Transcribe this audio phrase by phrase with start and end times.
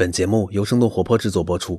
[0.00, 1.78] 本节目由生动活泼制作播出。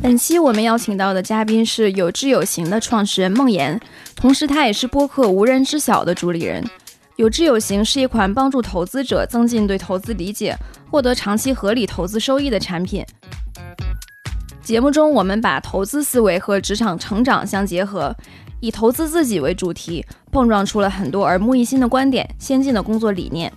[0.00, 3.78] 本期我们邀请到的嘉宾是有知有行的创始人孟岩，
[4.16, 6.64] 同时他也是播客无人知晓的主理人。
[7.16, 10.56] 有知有行是一款帮助投资者增进对投资理解、
[10.90, 13.04] 获得长期合理投资收益的产品。
[14.62, 18.16] 节目中，我们把投资思维和职场成长相结合，
[18.60, 23.52] 以投资自己为主题，碰撞出了很多耳目一新的观点、先进的工作理念。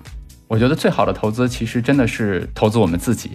[0.52, 3.32] 我觉得最好的投资其实真的是投资我们自己。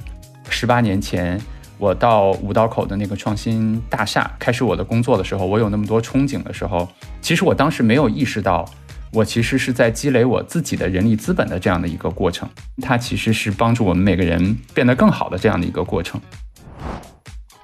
[0.50, 1.40] 十八年前，
[1.78, 6.86] 我到五道口的那个创新大厦开始我的工作的时候，我有那么多憧憬的时候，
[7.22, 8.66] 其实我当时没有意识到，
[9.14, 12.46] 我其实是在积累我自己的人力资本的这样的一个过程。
[12.82, 16.20] 它其实是帮助我们每个人变得更好的这样的一个过程。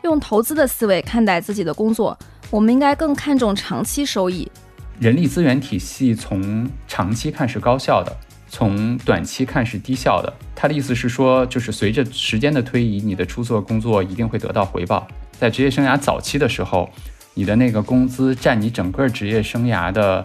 [0.03, 2.19] 用投资的思维看待自己的工作，
[2.51, 4.51] 我们应该更看重长期收益。
[4.99, 8.17] 人力资源体系从长期看是高效的。
[8.55, 15.09] 从短期看是低效的，他的意思是说，就是随着时间的推移，你的出色工作一定会得到回报。
[15.39, 16.87] 在职业生涯早期的时候，
[17.33, 20.23] 你的那个工资占你整个职业生涯的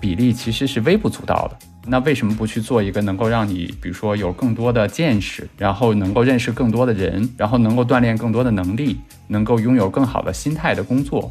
[0.00, 1.58] 比例其实是微不足道的。
[1.86, 11.30] 那为什么不去做一个能够让你，比如说有更多的见识，然后能够认识更多的人，然后能够锻炼更多的能力，能够拥有更好的心态的工作？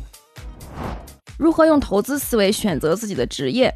[1.39, 3.73] 如何用投资思维选择自己的职业？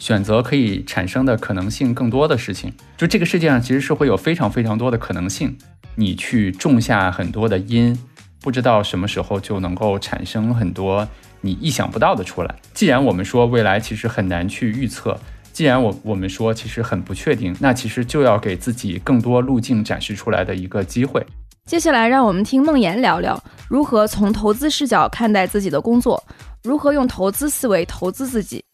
[0.00, 5.56] 选择可以产生的可能性更多的事情，就这个世界上其实是会有非常非常多的可能性。
[5.94, 7.96] 你去种下很多的因，
[8.40, 11.06] 不知道什么时候就能够产生很多
[11.42, 12.56] 你意想不到的出来。
[12.72, 15.14] 既然我们说未来其实很难去预测，
[15.52, 21.22] 既然我我们说其实很不确定，那其实就要给自己更多路径展示出来的一个机会。
[21.66, 26.24] 接下来让我们听梦妍聊聊如何从投资视角看待自己的工作，
[26.64, 28.64] 如何用投资思维投资自己。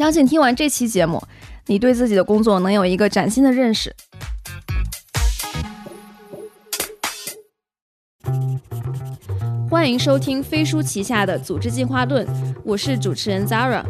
[0.00, 1.22] 相信听完这期节目，
[1.66, 3.94] 你对自己的工作能有一个崭新的认识。
[9.68, 12.26] 欢迎收听飞书旗下的《组织进化论》，
[12.64, 13.84] 我是主持人 Zara。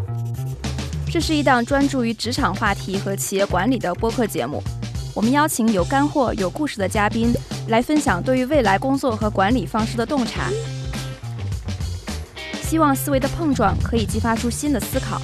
[1.13, 4.61] 这是一档专注于职场话题和企业管理的播客节目。
[5.15, 7.33] 我们邀请有干货、有故事的嘉宾
[7.69, 10.51] 来分享对于未来工作和管理方式的洞察，
[12.65, 15.23] 希望思维的碰撞可以激发出新的思考。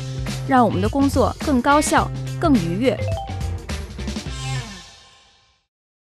[0.48, 2.08] 让我们的工作更高效、
[2.40, 2.96] 更愉悦。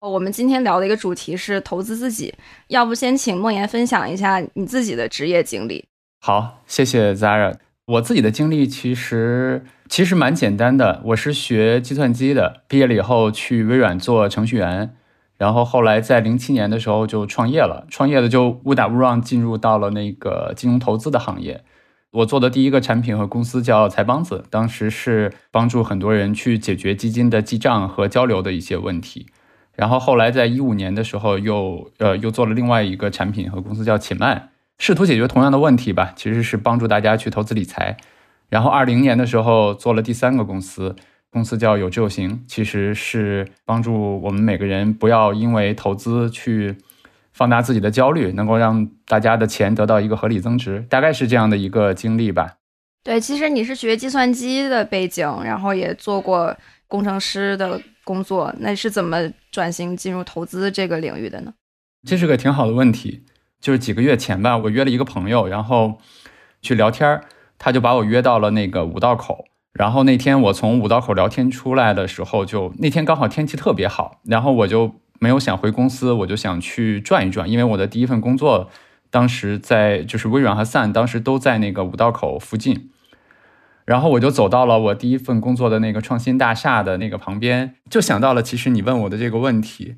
[0.00, 2.34] 我们今天聊的一个主题是投资自己，
[2.66, 5.84] 要不先请梦妍分享一下你自己的职业经历？
[6.20, 7.54] 好，谢谢 Zara。
[7.86, 14.96] 我自己的经历其实其实蛮简单的，我是学计算机的，毕业了以后去微软做程序员，
[15.36, 21.62] 然后后来在零七年的时候就创业了，创业的就误打误撞进入到了那个金融投资的行业。
[22.12, 29.26] 我做的第一个产品和公司叫财帮子，当时是帮助很多人去解决基金的记账和交流的一些问题。
[29.74, 37.96] 然后后来在一五年的时候，又呃又做了另外一个产品和公司叫且慢，试图解决同样的问题吧，其实是帮助大家去投资理财。
[38.50, 40.94] 然后二零年的时候做了第三个公司，
[41.30, 46.76] 公司叫有知有行，其实是帮助我们每个人不要因为投资去。
[47.42, 52.58] 放大自己的焦虑，能够让大家的钱得到一个合理增值，大概是这样的一个经历吧。
[53.02, 61.52] 对，其实你是学计算机的背景，然后也做过工程师的工作，那是怎么转型进入投资这个领域的呢？
[62.06, 63.24] 这是个挺好的问题。
[63.60, 65.98] 就是几个月前吧，我约了一个朋友，然后
[66.60, 67.24] 去聊天儿，
[67.58, 69.46] 他就把我约到了那个五道口。
[69.72, 75.01] 然后那天我从五道口聊天出来的时候，就那天刚好天气特别好，然后我就。
[75.22, 78.68] 没有想回公司，我就想去转一转，因为我的第一份工作
[79.08, 82.90] 当时在就是微软和 Sun，当时都在那个五道口附近。
[83.84, 89.94] 然后我就走到了我第一份工作的那个创新大厦的那个旁边，就想到了其实你问我的这个问题。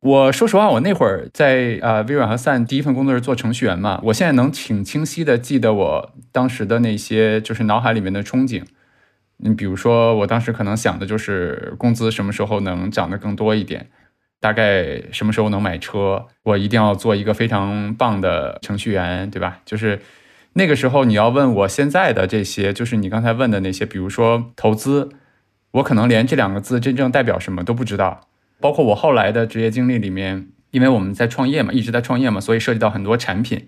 [0.00, 8.62] 我说实话，我那会儿在啊微软和 Sun 第一份工作是做程序员嘛，我现在能挺清晰的记得我当时的那些就是脑海里面的憧憬。
[9.38, 13.88] 你比如说，我当时可能想的就是工资什么时候能涨得更多一点。
[14.44, 16.26] 大概什么时候能买车？
[16.42, 19.62] 我一定要做一个非常棒的程序员，对吧？
[19.64, 19.98] 就是
[20.52, 25.08] 那个时候你要问我现在的这些，就是你刚才问的那些，比如说投资，
[25.70, 28.28] 我可能连这两个字真正代表什么都不知道。
[28.60, 33.66] 包括我后来的职业经历里面，因为我们在创业嘛，一直在创业嘛，所以涉及到很多产品。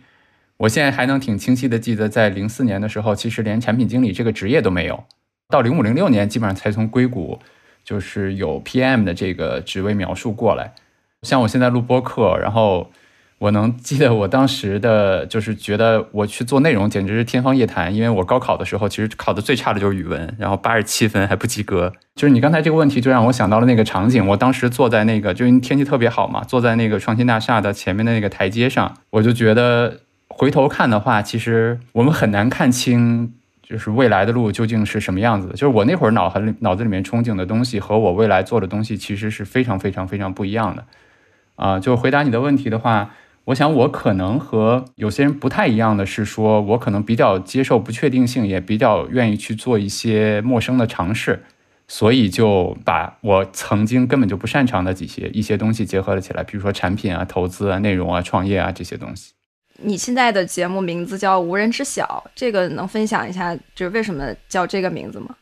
[0.59, 5.05] 我现在还能挺清晰的记得，在零四年的时候，其实连产品经理这个职业都没有。
[5.49, 7.41] 到零五零六年，基本上才从硅谷。
[7.87, 10.75] 就是有 PM 的这个职位描述过来，
[11.23, 12.91] 像我现在录播课，然后
[13.39, 21.93] 我能记得我当时的就是觉得我去做内容简直是天方夜谭，因为我高考的时候其实考的最差的就是语文，然后八十七分还不及格。
[22.17, 24.27] 就是你刚才这个问题，就让我想到了那个场景。
[24.27, 33.35] 我当时坐在那个，就因为天气特别好嘛，坐在那个创新大厦的前面的那个台阶上，我就觉得回头看的话，其实我们很难看清，
[33.69, 35.55] 就是未来的路究竟是什么样子的。
[35.55, 40.85] 就是我那会儿脑海里脑子里面憧憬的东西和我未来做的东西，其实是非常非常非常不一样的。
[41.57, 43.11] 啊，就回答你的问题的话。
[43.47, 51.45] 我想，我可能和有些人不太一样的是，说我可能比较接受不确定性，也比较愿意去做一些陌生的尝试，
[51.87, 59.36] 所以就把我曾经根本就不擅长的几些一些东西结合了起来，比如说产品啊、投资啊、内容啊、创业啊这些东西。
[59.83, 65.35] 你现在的节目名字叫《无人知晓》，这个能分享一下，就是为什么叫这个名字吗？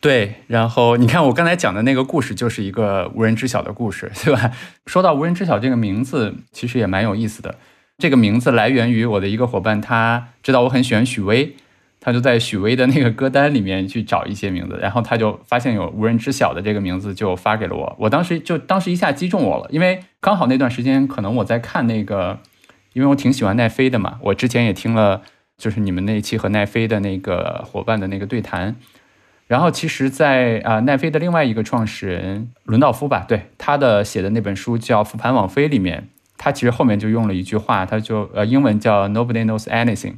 [0.00, 4.50] 对，然后你看我刚才讲的那个故事，就是一个无人知晓的故事，对吧？
[4.86, 7.54] 说到无人知晓这个名字，其实也蛮有意思的。
[7.98, 11.54] 这个名字来源于我的一个伙伴，他知道我很喜欢许巍，
[12.00, 17.94] 他就在许巍的那个歌单里面去找一些名字，然后他就发现有无人知晓的这个名字，就发给了我。
[18.00, 22.40] 我当时就当时一下击中我了，因为刚好那段时间可能我在看那个，
[22.92, 25.22] 因为我挺喜欢奈飞的嘛，我之前也听了
[25.56, 28.76] 就是你们那一期和奈飞的那个伙伴的那个对谈。
[29.48, 36.08] 然后，其实，在啊奈飞的另外一个创始人伦道夫吧，对他的写的那本书叫《复盘网飞》里面，
[36.38, 40.14] 他其实后面就用了一句话，他就呃英文叫 Nobody knows anything，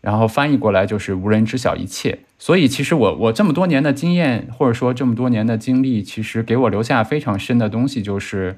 [0.00, 2.20] 然后翻译过来就是无人知晓一切。
[2.38, 8.56] 所以，其实我我这么多年的经验，或者说这么多年的经历，其实给我留下非常深的东西，就是。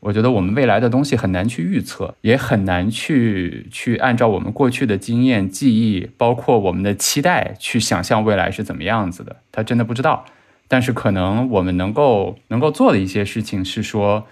[0.00, 9.36] 我觉得我们未来的东西很难去预测，也很难去去按照我们过去的经验、记忆，包括我们的期待去想象未来是怎么样子的。
[9.50, 10.24] 他真的不知道，
[10.68, 14.26] 但是可能我们能够能够做的一些事情是说，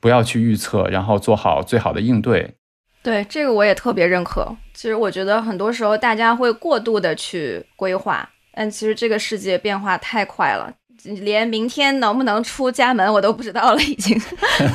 [0.00, 2.54] 不要去预测，然后做好最好的应对。
[3.02, 4.56] 对这个我也特别认可。
[4.72, 10.72] 其实我觉得很多时候大家会过度的去规划，但其实这个世界变化太快了。
[11.04, 14.20] 连明天能不能出家门我都不知道了，已经。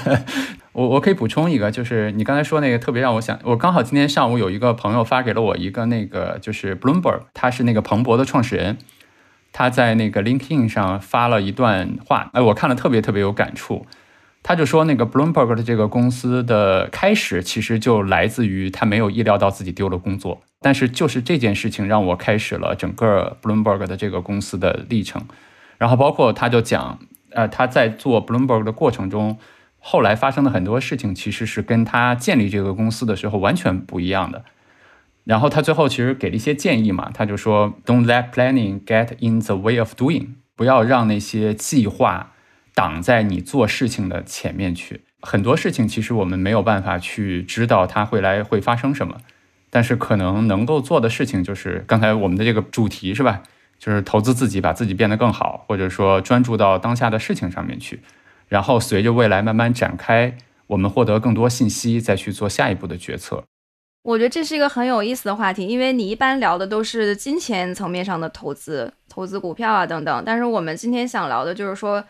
[0.71, 8.77] 我我可以补充一个，就是你刚才说那个特别让我想，我刚好今天上午有一个朋友发给了我一个那个，就是 Bloomberg，他是那个彭博的创始人，
[9.51, 13.85] 他在那个 LinkedIn 上发了一段话，哎，我看了特别特别有感触。
[14.41, 25.21] 他就说那个 Bloomberg 的这个公司的开始其实就来自于他没有意料到自己丢了工作，但是就是这件事情让我开始了整个 Bloomberg 的这个公司的历程。
[25.79, 26.99] 然后包括他就讲，
[27.31, 29.39] 呃，他在做 Bloomberg 的过程中，
[29.79, 34.43] 后来发生的很多事情其实是跟他建立这个公司的时候完全不一样的。
[35.23, 42.33] 然后他最后其实给了一些建议嘛，他就说，Don't let planning get in the way of doing，不要让那些计划
[42.73, 45.01] 挡在你做事情的前面去。
[45.21, 49.17] 很多事情其实我们没有办法去知道它会来会发生什么，
[49.69, 53.43] 但是可能能够做的事情就是刚才我们的这个主题是吧？
[53.79, 58.01] 就是投资自己，把自己变得更好，或者说专注到当下的事情上面去，
[58.49, 60.37] 然后随着未来慢慢展开，
[60.67, 63.41] 我们获得更多信息，再去做下一步的决策。
[64.03, 72.03] 我觉得这是一个很有意思的话题，因为你一般聊的都是金钱层面上的投资，投资股票啊等等，但是我们今天想聊的就是说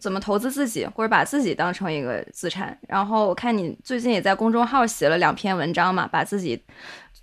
[0.00, 2.76] 怎么投资自己，或者把自己当成一个资产。
[2.88, 6.60] 然后我看你最近也在公众号写了两篇文章嘛，把自己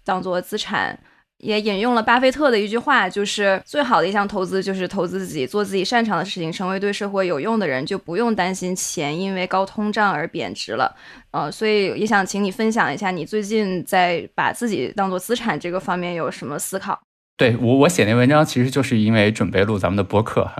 [0.05, 0.97] 当做资产。
[1.41, 10.95] 也引用了巴菲特的一句话，就是最好的一项投资就是投资自己，做自己擅长的事情，成为对社会有用的人，就不用担心钱因为高通胀而贬值了。
[11.31, 16.99] 呃，所以也想请你分享一下，你最近在把自己当做资产这个方面有什么思考？
[17.37, 20.51] 对我，我写那文章其实就是因为准备录咱们的播客，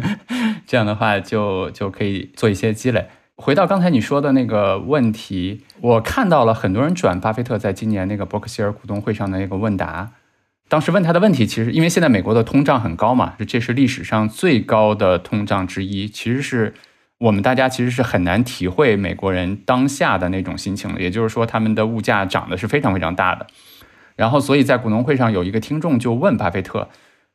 [0.66, 3.06] 这样的话就就可以做一些积累。
[3.36, 10.10] 回到刚才你说的那个问题，我看到了很多人转巴菲特在今年那个伯克希尔股东会上的那个问答。
[10.72, 16.08] 当时问他的问题，其实因为现在美国的通胀很高嘛，这是历史上最高的通胀之一。
[16.08, 16.72] 其实是
[17.18, 23.46] 我们大家其实是很难体会美国人当下的那种心情的，也就是说他们的物价涨得是非常非常大的。
[24.16, 26.88] 然后，所以在股东会上有一个听众就问巴菲特，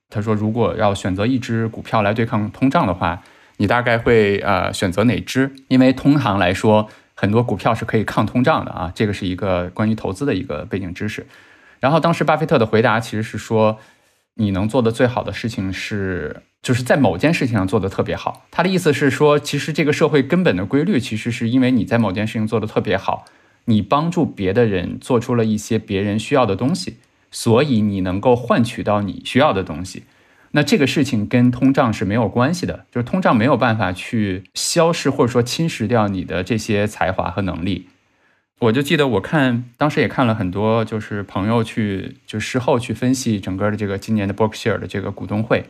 [0.10, 3.22] 他说：“如果要选择一只股票来对抗通胀的话，
[3.58, 5.52] 你大概会呃选择哪只？
[5.68, 8.92] 因为通常来说，很多股票是可以抗通胀的啊。
[8.96, 11.28] 这个是一个关于投资的一个背景知识。”
[11.80, 13.80] 然后当时巴菲特的回答其实是说，
[14.36, 18.46] 你能做的最好的事情是，就是在某件事情上做的特别好。
[18.52, 23.26] 他的意思是说，其实这个社会根本的规律，其实是因为你在某件事情做的特别好，
[23.66, 26.98] 你帮助别的人做出了一些别人需要的东西，
[27.32, 30.04] 所以你能够换取到你需要的东西。
[30.52, 37.90] 那这个事情跟通胀是没有关系的，就是通胀没有办法去消失或者说侵蚀掉你的这些才华和能力。
[38.60, 45.66] 我就记得我看当时也看了很多，就是朋友去就事后去分析整个的这个今年的 Berkshire 的这个股东会，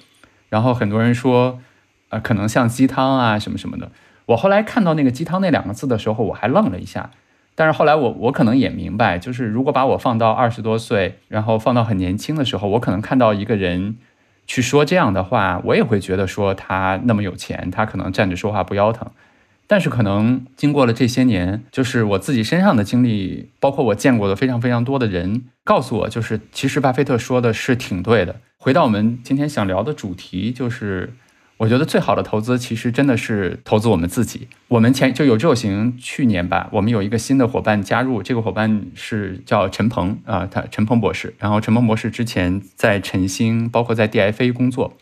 [0.48, 1.60] 然后很多人说，
[2.08, 3.92] 呃，可能像鸡汤啊什么什么的。
[4.28, 7.12] 我后来看到那个鸡汤那两个字的时候，我还愣了一下。
[7.56, 13.98] 但是后来我我可能也明白，就是如果把我放到二十多岁，然后放到很年轻的时候，我可能看到一个人
[14.46, 19.10] 去说这样的话，我也会觉得说他那么有钱，他可能站着说话不腰疼。
[19.68, 28.38] 但是可能经过了这些年，就是我自己身上的经历，包括我见过的非常非常多的人，告诉我，就是其实巴菲特说的是挺对的。
[28.58, 31.14] 回到我们今天想聊的主题，就是。
[31.60, 34.48] 我觉得最好的投资其实真的是投资我们自己。
[34.68, 41.34] 我们前就有志有行，去年吧，我们有一个新的伙伴加入，这个伙伴是叫陈鹏啊，他陈鹏博士。
[41.40, 44.94] 然后陈鹏博士之前在晨星，包括在 DFA 工作，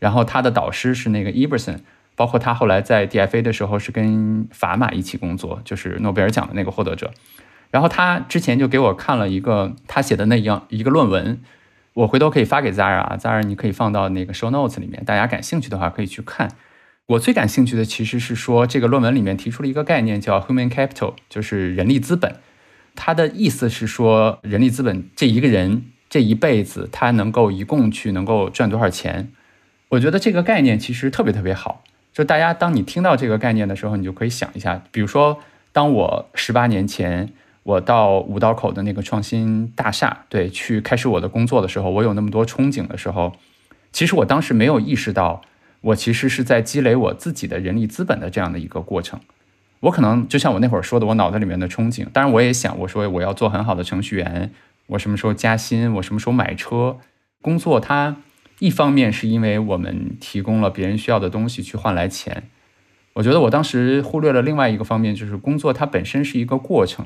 [0.00, 1.76] 然后他的导师是那个 Eberson
[2.20, 7.14] 包括他后来在 DFA 的时候是跟法马一起工作，就是诺贝尔奖的那个获得者。
[7.70, 11.40] 然后他之前就给我看了一个他写的那样一个论文。
[11.94, 16.50] 我回头可以发给 Zara 啊，Zara 你可以放到那个 show notes 里面，大家感兴趣的话可以去看。
[17.06, 22.36] 我最感兴趣的其实是说这个论文里面提出了一个概念叫 human capital，就是人力资本。
[22.94, 29.32] 它的意思是说人力资本这一个人这一辈子他能够一共去能够赚多少钱。
[29.88, 31.82] 我觉得这个概念其实特别特别好。
[32.20, 35.38] 就大家当你听到这个概念的时候，你就可以想一下，比如说
[35.72, 37.32] 当我十八年前。
[37.62, 43.34] 我到五道口的那个创新大厦，对，去开始我的工作的时候，我有那么多憧憬的时候，
[43.92, 45.42] 其实我当时没有意识到，
[45.82, 49.20] 我其实是在积累我自己的人力资本的这样的一个过程。
[49.80, 54.50] 我可能就像我那会儿说的，我脑袋里面的憧憬，当然我也想，我说我要做很好的程序员，
[54.86, 56.96] 我什么时候加薪，我什么时候买车。
[57.42, 58.16] 工作它
[58.60, 62.44] 一方面是因为我们提供了别人需要的东西去换来钱，
[63.14, 67.04] 我觉得我当时忽略了另外一个方面，就是工作它本身是一个过程。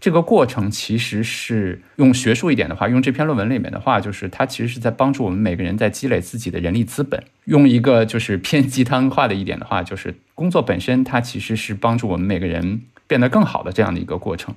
[0.00, 7.24] 这个过程其实是用学术一点的话，用这篇论文里面的话，就是它其实是在帮助我们每个人在积累自己的人力资本。
[7.46, 14.54] 用一个就是偏鸡汤化的一点的话，就是工作本身它其实是帮助我们每个人变得更好的这样的一个过程。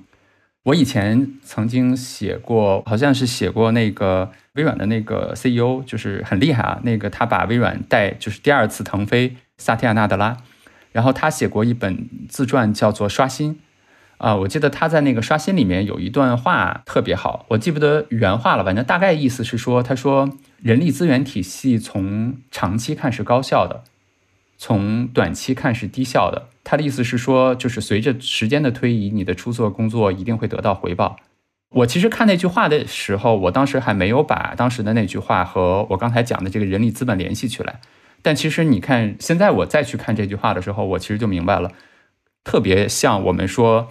[0.64, 10.36] 我以前曾经写过，好像是写过那个微软的那个 CEO，就是很厉害啊，那个他把微软带就是第二次腾飞，萨提亚纳德拉，
[10.92, 13.54] 然后他写过一本自传，叫做《刷新》。
[14.18, 20.28] 啊，我记得他在那个刷新里面有一段话特别好，我记不得原话了，反正大概意思是说，他说
[20.60, 23.84] 人力资源体系从长期看是高效的，
[24.58, 26.48] 从短期看是低效的。
[26.62, 31.16] 他的意思是说，就是随着时间的推移，你的出色工作一定会得到回报。
[31.70, 37.80] 我其实看那句话的时候，我当时还没有把当时的那句话和我刚才讲的这个人力资本联系起来。
[38.20, 41.72] 但其实你看，现在我再去看这句话的时候，我其实就明白了，
[42.44, 43.88] 特别像我们说。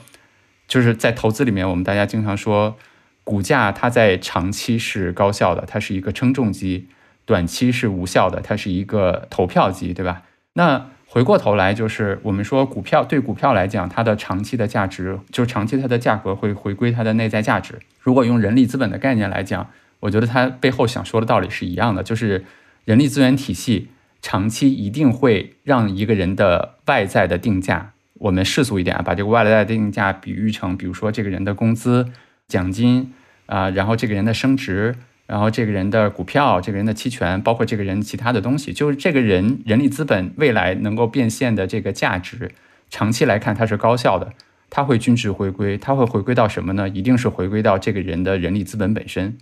[0.67, 2.75] 就是在投资里面，我们大家经常说，
[3.23, 6.89] 股价它在长期是高效的，它是一个称重机；
[7.23, 10.23] 短期是无效的，它是一个投票机，对吧？
[10.57, 17.77] 那回过头来，就是我们说股票对股票来讲，它的长期的价值，就是长期它的价格会回归它的内在价值。
[17.99, 22.43] 如果用人力资本的概念来讲，我觉得它背后想说的道理是一样的，就是
[22.85, 27.93] 人力资源体系长期一定会让一个人的外在的定价。
[28.15, 32.07] 我们世俗一点啊，把这个外来的定价比喻成，比如说这个人的工资、
[32.47, 33.13] 奖金
[33.45, 34.95] 啊，然后这个人的升值，
[35.27, 42.51] 然后这个人的股票、这个人的期权，包括这个人其他的东西，就是这个人人力资本未来能够变现的这个价值，
[42.89, 44.33] 长期来看它是高效的，
[44.69, 46.89] 它会均值回归，它会回归到什么呢？
[46.89, 49.37] 一定是回归到这个人的人力资本本身，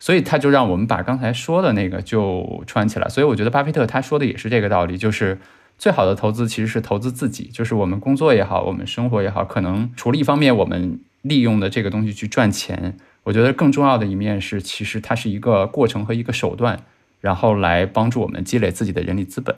[0.00, 3.08] 所以他就让我们把刚才说的那个就串起来。
[3.08, 5.38] 所以我觉得巴菲特他说的也是这个道理，就是。
[5.76, 16.78] 最好的投资其实是投资自己，就是我们工作也好，我们生活也好，可能除了一方面我们利用的这个东西去赚钱，我觉得更重要的一面是，其实它是一个过程和一个手段，
[17.20, 19.56] 然后来帮助我们积累自己的人力资本。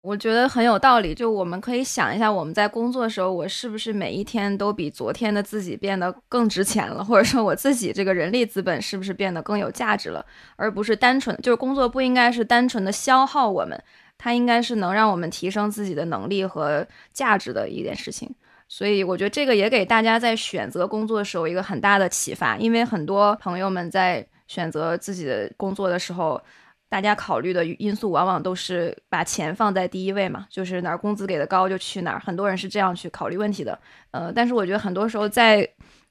[0.00, 13.82] 我觉得很有道理，就我们可以想一下，我们在工作的时候，我是不是每一天都比昨天的自己变得更值钱了，或者说我自己这个人力资本是不是变得更有价值了，而不是单纯就是工作不应该是单纯的消耗我们。
[14.16, 18.28] 它应该是能让我们提升自己的能力和价值的一件事情，
[18.68, 22.56] 所以我觉得这个也给大家在选择工作的时候一个很大的启发。
[22.58, 26.40] 因为很多朋友们在选择自己的工作的时候，
[26.88, 32.20] 大家考虑的因素往往都是把钱放在第一位嘛，就是哪儿工资给的高就去哪儿。
[32.20, 33.78] 很多人是这样去考虑问题的。
[34.10, 35.66] 呃，但是我觉得很多时候在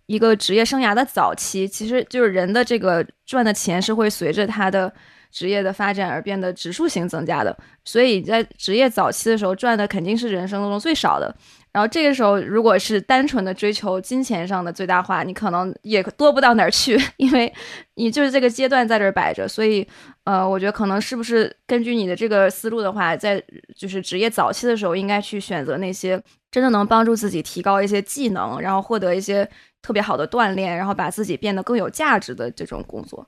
[0.08, 4.92] 一个职业生涯的早期，其实就是人的这个赚的钱是会随着他的。
[5.30, 7.56] 职业的发展而变得指数型增加的。
[7.84, 11.36] 所以在职业早期的时候赚的肯定是人生当中最少的。
[11.74, 17.54] 然后这个时候，如果是单纯的追求金钱上的最大化，你可能也多不到哪儿去， 因为
[17.96, 19.48] 你就是这个阶段在这儿摆着。
[19.48, 19.88] 所以，
[20.24, 23.44] 呃，我觉得可能是不是根据你的这个思路的话，在
[23.76, 26.20] 就是职业早期的时候，应该去选择那些
[26.50, 29.48] 真的能帮助自己提高一些技能，然后获得一些
[29.84, 33.28] 特别好的锻炼，然后把自己变得更有价值的这种工作。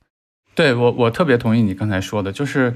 [0.55, 2.73] 对我，我特别同意你刚才说的，就是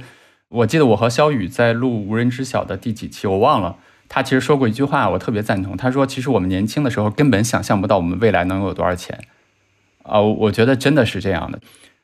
[0.50, 3.78] 我记得我和肖宇在录《无人知晓》的第几期，我忘了。
[4.16, 5.76] 他其实说过一句话，我特别赞同。
[5.76, 9.20] 他说：“其实我们年轻的时候根本想象不到我们未来能有多少钱。”
[10.06, 11.60] 啊，我觉得真的是这样的，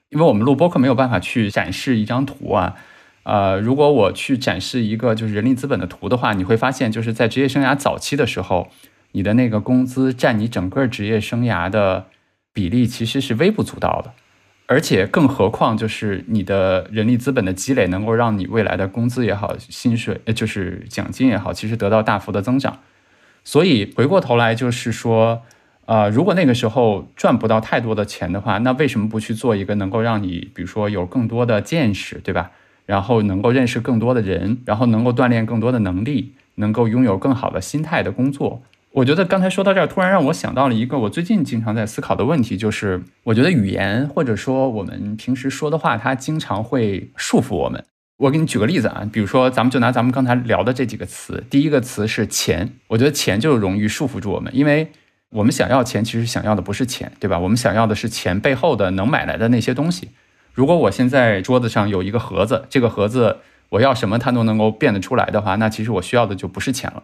[0.10, 2.74] 因为我们录播客没有办法去展示一张图啊。
[3.22, 8.70] 呃，如果我去展示一个就是人力资本的图的话，你会发现就是在职业生涯早期的时候，
[9.12, 12.08] 你的那个工资占你整个职业生涯的
[12.52, 14.14] 比例其实是微不足道的。
[14.72, 22.78] 而且，更何况就是你的人力资本的积累，能够让你未来的工资也好，薪水就是奖金也好，其实得到大幅的增长。
[23.44, 25.42] 所以回过头来就是说，
[25.88, 32.52] 呃，如果那个时候赚不到太多的钱的话，那为什么不去做一个能够让你，比如说有更多的见识，对吧？
[32.86, 38.62] 然后能够认识更多的人，然后能够锻炼更多的能力，能够拥有更好的心态的工作。
[38.92, 47.84] 我觉得刚才说到这儿，突然让我想到了一个我最近经常在思考的问题，就是我觉得语言或者说我们平时说的话，它经常会束缚我们。
[48.18, 54.92] 我给你举个例子啊，比如说咱们就拿咱们刚才聊的这几个词，第一个词是钱，我觉得钱就容易束缚住我们，因为
[55.30, 57.38] 我们想要钱，其实想要的不是钱，对吧？
[57.38, 60.10] 我们想要的是钱背后的能买来的那些东西。
[60.54, 63.38] 如果我现在桌子上有一个盒子，这个盒子
[63.70, 67.04] 我要什么它都能够变得出来的话，那其实我需要的就不是钱了。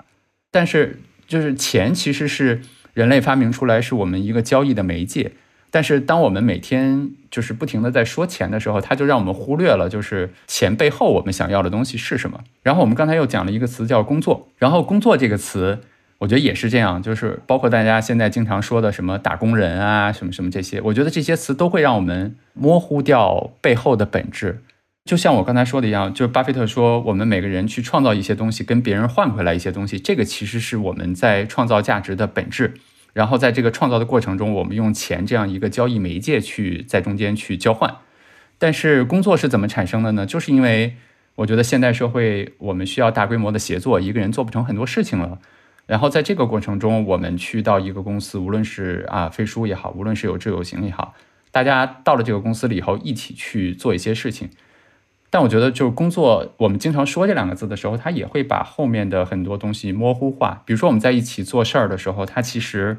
[0.51, 2.62] 但是就是钱其实是
[2.94, 5.32] 人类发明出来，是我们一个交易的媒介。
[5.72, 12.39] 但是当我们每天就是不停的在说钱的时候，它就让我们忽略了，就是钱背后我们想要的东西是什么。
[12.63, 15.79] 然后我们刚才又讲了一个词叫工作，然后工作这个词，
[16.20, 24.62] 我觉得也是这样，就是包括大家现在经常说的什么打工人啊，什么什么这些，我觉得这些词都会让我们模糊掉背后的本质。
[25.05, 32.74] 就像我刚才说的一样，就是巴菲特说，我们每个人去创造一些东西，跟别人换回来一些东西，这个其实是我们在创造价值的本质。
[33.13, 37.98] 然后在这个创造的过程中，我们用钱这样一个交易媒介去在中间去交换。
[38.57, 40.25] 但是工作是怎么产生的呢？
[40.25, 40.96] 就是因为
[41.35, 45.37] 我觉得现代社会我们需要大规模的协作，一个人做不成很多事情了。
[45.85, 51.13] 然后在这个过程中，我们去到一个公司，无论是啊飞书也好，无论是有志有行也好，
[51.51, 54.50] 大家到了这个公司里以后，一起去做一些事情。
[55.35, 60.63] 但我觉得，就是工作，我们经常说这两个字的时候，它也会把后面的很多东西模糊化。
[60.63, 62.98] 比如说，我们在一起做事儿的时候，它其实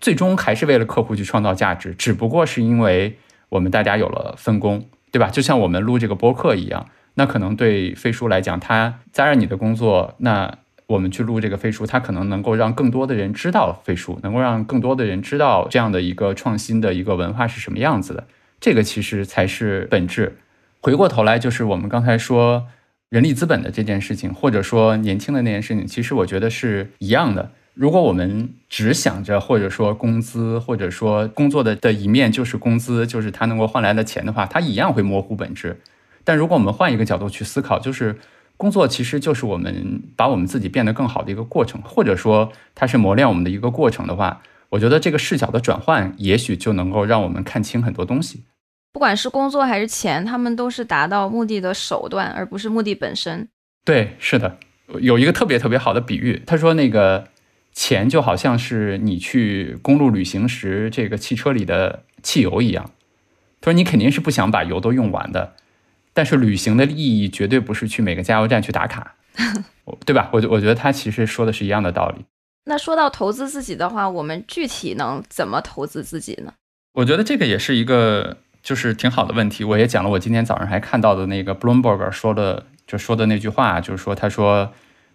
[0.00, 3.18] 最终还是为了客户去创造价值，只不过是因为
[3.50, 5.28] 我们大家有了分工，对吧？
[5.28, 18.26] 就像我们录这个播客一样，那可能对飞书来讲，它加上你的工作，那我们去录这个飞书，它可能能够让更多的人知道飞书，能够让更多的人知道这样的一个创新的一个文化是什么样子的。
[18.58, 20.38] 这个其实才是本质。
[20.80, 22.66] 回过头来，就是我们刚才说
[23.10, 27.52] 人力资本的这件事情，或者说年轻的那件事情，其实我觉得是一样的。
[27.74, 35.80] 如果我们只想着或者说工资，或者说工作的的一面就是工资，就是它能够换来的钱的话，它一样会模糊本质。
[36.24, 38.18] 但如果我们换一个角度去思考，就是
[38.56, 48.42] 工作其实就是我们把我们自己变得更好的一个过程，或者说它是磨练我们的一个过程的话，我觉得这个视角的转换，也许就能够让我们看清很多东西。
[48.92, 53.48] 不管是工作还是钱，他们都是达到目的的手段，而不是目的本身。
[53.84, 54.58] 对，是的，
[55.00, 57.28] 有一个特别特别好的比喻，他说那个
[57.72, 62.90] 钱就好像是你去公路旅行时这个汽车里的汽油一样。
[63.60, 65.54] 他说你肯定是不想把油都用完的，
[66.12, 69.14] 但是旅行的意义绝对不是去每个加油站去打卡，
[70.04, 70.30] 对吧？
[70.32, 72.24] 我我觉得他其实说的是一样的道理。
[72.64, 76.52] 那说到投资自己的话，我们具体能怎么投资自己呢？
[76.94, 78.38] 我觉得这个也是一个。
[78.62, 80.10] 就是挺好的问题，我也讲了。
[80.10, 84.72] 我今天早上还看到的那个 Bloomberg 说的，就说的那句话，就是说，他说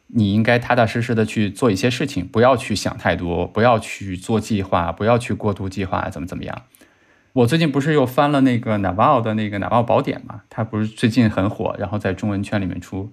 [0.08, 6.63] 你应该踏踏实实的去做一些事情，不要去想太多，不要去做计划，不要去过度计划，怎么怎么样。
[7.34, 10.41] 我最近不是又翻了那个 Naval 的那个 Naval 宝典嘛？
[10.49, 13.12] 他不是最近很火，然后在中文圈里面出，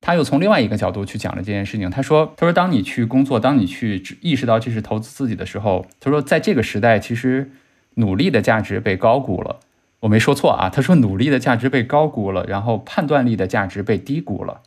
[0.00, 1.88] 他又从另外一个角度去讲了这件事情。
[1.88, 7.52] 他说，他说当你去工作，当你去意识到这是投资自己的时候，他说在这个时代，其实
[7.94, 9.60] 努力的价值被高估了。
[10.00, 14.62] 我没说错啊，他说努力的价值被高估了，然后判断力的价值被低估了。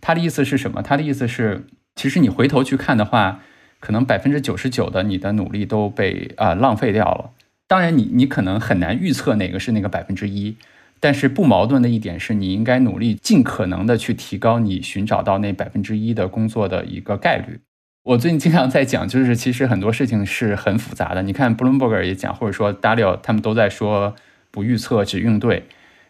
[0.00, 0.82] 他的意思是什么？
[0.82, 3.40] 他的意思是，其实你回头去看的话，
[3.78, 7.30] 可能百分之九十九的你的努力都被啊浪费掉了。
[7.66, 10.56] 当然，你你可能很难预测哪个是那个百分之一，
[11.00, 17.60] 但是不矛盾的一点是，你应该努力尽可能的去提高你寻找到那百分之一的工作的一个概率。
[18.04, 21.22] 我最近经常在讲，就是其实很多事情是很复杂的。
[21.22, 24.14] 你看布伦伯格也讲，或者说 Dalio 他们都在说
[24.50, 25.64] 不预测只应对。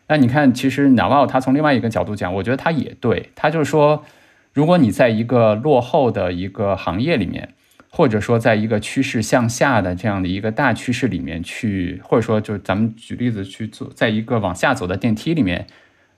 [0.09, 3.30] 那你看，其实 Naval 他从另外一个角度讲，我觉得他也对。
[3.37, 4.04] 他就是说，
[4.52, 7.50] 如果你在一个落后的一个行业里面。
[7.96, 15.68] 或者说，在一个趋势向下的这样的一个大趋势里面去，或者说，就咱们举例子去做，在一个往下走的电梯里面，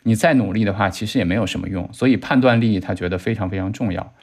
[0.05, 1.87] 你再努力的话，其实也没有什么用。
[1.93, 4.15] 所以判断力他觉得非常非常重要。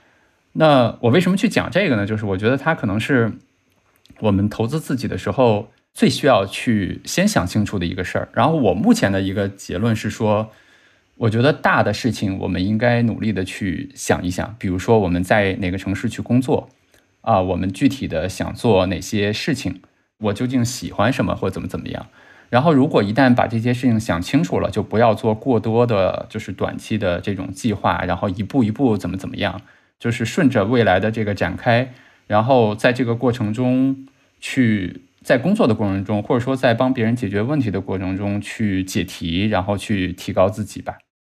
[0.53, 2.05] 那我为什么去讲这个呢？
[2.05, 3.33] 就是我觉得它可能是
[4.19, 8.29] 我们投资自己的时候最需要去先想清楚的一个事儿。
[8.33, 10.51] 然后我目前的一个结论是说，
[11.17, 16.69] 我觉得大的事情我们应该努力的去想一想，比如说我们在哪个城市去工作。
[17.21, 19.81] 啊，我们具体的想做哪些事情？
[20.17, 22.07] 我究竟喜欢什么，或怎么怎么样？
[22.49, 29.61] 然后，如果一旦把这些事情想清楚了，就不要做过多的，就是短期的这种计划，然后一步一步怎么怎么样，
[30.03, 31.93] 就是顺着未来的这个展开，
[32.27, 34.05] 然后在这个过程中
[34.41, 40.97] 去，在工作的过程中，或者说在帮别人解决问题的过程中去解题，然后去提高自己吧。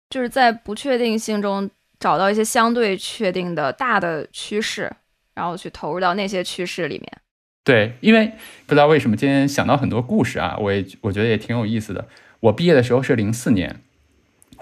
[0.09, 1.69] 就是在不确定性中
[2.01, 4.91] 找到一些相对确定的大的趋势。
[5.35, 7.13] 然后去投入到那些趋势里面，
[7.65, 8.31] 对，因为
[8.67, 12.07] 不知道为什么今天想到很多故事啊，我也我觉得也挺有意思的。
[12.39, 13.81] 我毕业的时候是零四年，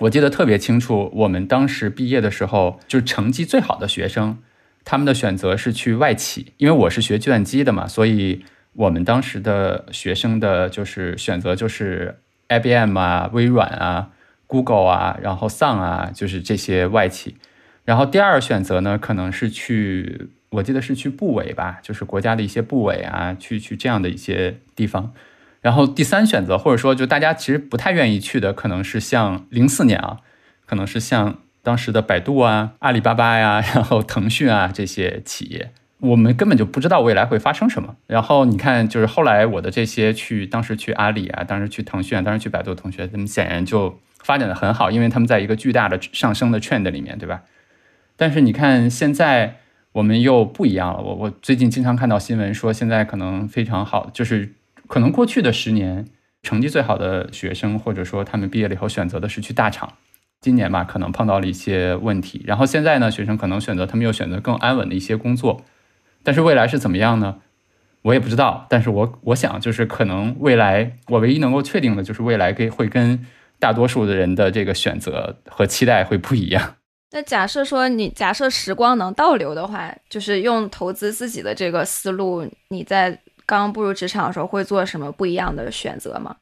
[0.03, 4.39] 我记得特别清楚，我们当时毕业的时候，就是成绩最好的学生，
[4.85, 14.11] 他们的选择是去外企，因为我是学计算机的嘛，所以我们当时的学生的就是选择就是 IBM 啊、微软啊、
[14.49, 17.37] Google 啊，然后 Sun 啊，就是这些外企。
[17.85, 20.31] 然后第二选择呢，可能是去。
[20.51, 25.15] 我记得是去部委吧，就是国家的一些部委啊，去去这样的一些地方。
[25.63, 30.19] 然后第三选择，或者说就大家其实不太愿意去的，可能是像零四年啊，
[30.67, 37.97] 可能是像当时的百度啊、阿里巴巴呀， 然后腾讯啊这些企业，我们根本就不知道未来会发生什么。
[38.07, 47.43] 然后你看，就是后来我的这些去，当时去阿里啊，当时去腾讯，当时去百度同学，他们显然就发展的很好，因为他们在一个巨大的上升的 trend 里面，对吧？
[48.17, 49.59] 但是你看现在。
[49.93, 51.03] 我们又不一样了。
[51.03, 54.55] 我我最近经常看到新闻说，现在可能非常好，就是
[54.93, 56.05] 可能过去的十年
[56.43, 59.95] 成绩最好的学生，或者说他们毕业了以后选择的是去大厂。
[60.43, 62.43] 今年吧，可能碰到了一些问题。
[62.47, 65.65] 然后现在呢，学生可能选择他们又选择更安稳的一些工作。
[66.23, 67.39] 但是未来是怎么样呢？
[68.03, 68.67] 我也不知道。
[68.69, 73.25] 但是我我想，就是可能未来我唯一能够确定的就是未来跟会跟
[73.59, 76.75] 大多数的人的这个选择和期待会不一样。
[77.13, 86.37] 那假设说你假设时光能倒流的话，就是用投资自己的这个思路，你在刚步入职场的时候会做什么不一样的选择吗？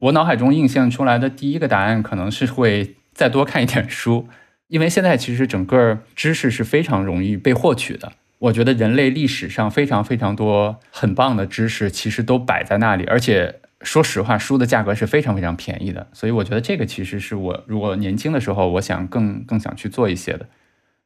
[0.00, 4.28] 我脑海中映现出来的第一个答案可能是会再多看一点书，
[4.68, 8.12] 因为现在其实整个知识是非常容易被获取的。
[8.38, 13.60] 我觉得人类历史上非常非常多很棒的知识，其实都摆在那里，而且。
[13.82, 20.46] 说实话，书的价格是非常非常便宜的，所以我觉得这个其实是我如果年轻的时候，我想更更想去做一些的。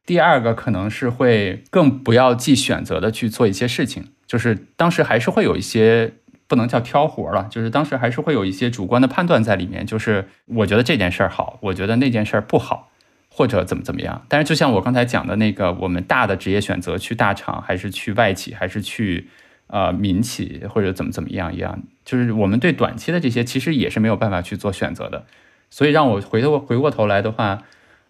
[0.05, 6.13] 第二个可能是会更不要既选择的去做一些事情，就是当时还是会有一些
[6.47, 12.91] 不能叫挑活了，就是当时还是会有一些主观的判断在里面，就是我觉得这件事儿好，我觉得那件事不好，
[13.29, 14.25] 或者怎么怎么样。
[14.29, 19.29] 但是就像我刚才讲的那个，我们大的职业选择去大厂还是去外企还是去。
[19.67, 25.25] 呃，民企或者怎么怎么样一样，就是我们对短期的这些其实也是没有办法去做选择的。
[25.71, 27.63] 所以让我回头回过头来的话，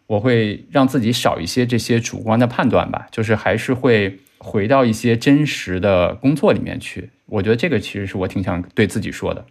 [0.08, 7.10] 我会让自己少一些这些主观的判断吧，就是还是会回到一些真实的工作里面去。
[7.26, 9.46] 我觉得这个其实是我挺想对自己说的。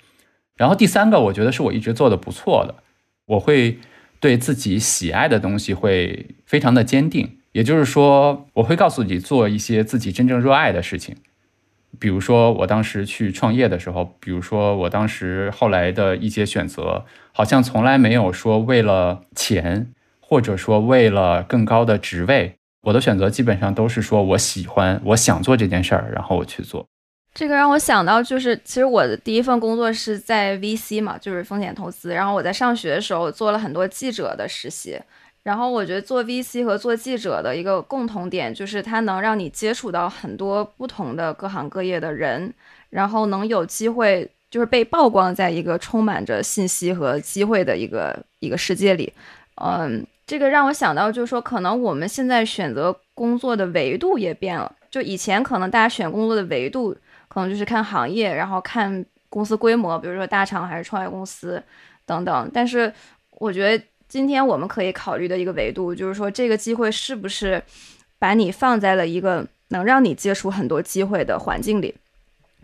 [0.57, 2.77] 然后第三个，我觉得是我一直做的不错的，
[3.27, 3.79] 我会
[4.21, 11.17] 对自己喜爱的东西会非常的坚定，也就是说，我会告诉自己做一些自己真正热爱的事情。
[11.99, 19.93] 比如说我当时去创业的时候，比如说我当时后来的一些选择，好像从来没有说为了钱，
[20.27, 26.87] 或者说为了更高的职位，我的选择基本上都是说我喜欢，我想做这件事儿，然后我去做。
[27.35, 34.99] 这个让我想到，就是其实我的第一份工作是在 VC 嘛，就是风险投资，然后我在上学的时候做了很多记者的实习。
[35.43, 42.51] 然后我觉得做 VC 和做记者的一个共同点，就是它能让你接触到很多不同的各行各业的人，
[42.89, 49.13] 然后能有机会就是被曝光在一个充满着信息和机会的一个一个世界里。
[49.57, 54.75] 嗯，这个让我想到，就是说可能我们现在选择工作的维度也变了。
[54.91, 56.97] 就以前可能大家选工作的维度，
[57.29, 61.63] 可能就是看行业，然后看公司规模，比如说大厂还是创业公司。
[62.07, 62.51] 等等。
[62.53, 62.93] 但是
[63.31, 67.63] 我觉得今天我们可以考虑的一个维度，就是说这个机会是不是
[68.19, 71.95] 把你放在了一个能让你接触很多机会的环境里。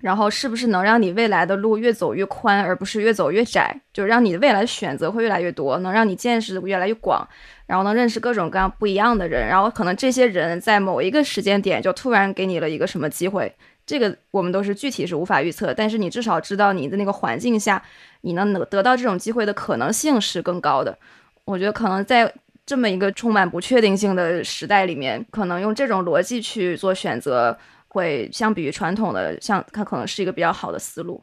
[0.00, 3.78] 然后是不是能让你未来的路越走越宽，而不是越走越窄？
[3.92, 7.28] 就让你未来选择会越来越多，能让你见识越来越广，
[7.66, 9.46] 然后能认识各种各样不一样的人。
[9.46, 17.82] 然后可能这些人在某一个时间点就突然给你了一个什么机会，这个我们都是具体是无法预测，但是你至少知道你的那个环境下，
[18.22, 20.96] 你能得到这种机会的可能性是更高的。
[21.44, 22.32] 我觉得可能在
[22.64, 27.58] 这么一个充满不确定性的时代里面，可能用这种逻辑去做选择。
[27.92, 31.20] 会相比于传统的，像它可能是一个比较好的思路。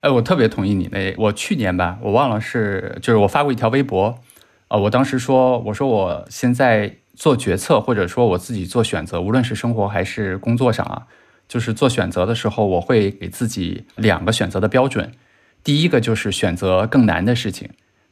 [0.00, 4.18] 哎，我特别同意你那，我去年吧，我忘了是，就是我发过一条微博，
[4.66, 11.06] 啊，我当时说，我说我现在做决策，或者说我自己做选择，无论是生活还是工作上啊，
[11.48, 15.12] 就是做选择的时候，我会给自己两个选择的标准，
[15.64, 17.70] 第一个就是选择更难的事情。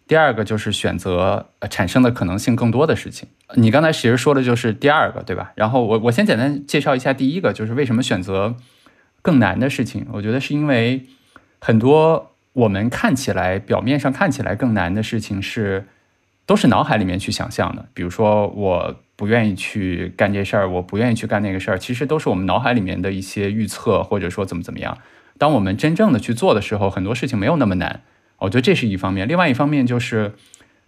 [0.09, 3.29] 第二个就是选择产生的可能性更多的事情。
[3.55, 5.53] 你刚才其实说的就是第二个，对吧？
[5.57, 8.55] 然后我我先简单介绍一下第一个，就是为什么选择
[9.21, 10.07] 更难的事情。
[10.12, 11.05] 我觉得是因为
[11.59, 15.87] 很多我们看起来表面上看起来更难的事情是
[16.47, 17.87] 都是脑海里面去想象的。
[17.92, 24.99] 比如说我不愿意去干这事儿，我不愿意去干那个事儿，其实都是我们脑海里面的一些预测，或者说怎么怎么样。
[25.37, 28.03] 当我们真正的去做的时候，很多事情没有那么难。
[28.38, 30.35] 我觉得这是一方面，另外一方面就是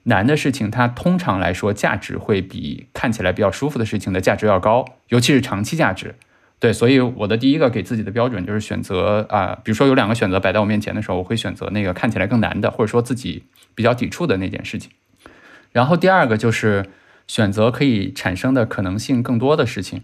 [0.04, 6.14] 难的事情，它通常来说价值会比看起来比较舒服的事情的价值要高，尤其是长期价值。
[6.60, 14.90] 对，所以我的第一个给自己的标准就是选择啊，比如说有两个选择摆在我面前的时候，我会选择那个看起来更难的，或者说自己比较抵触的那件事情。
[15.70, 16.86] 然后第二个就是
[17.28, 20.02] 选择可以产生的可能性更多的事情，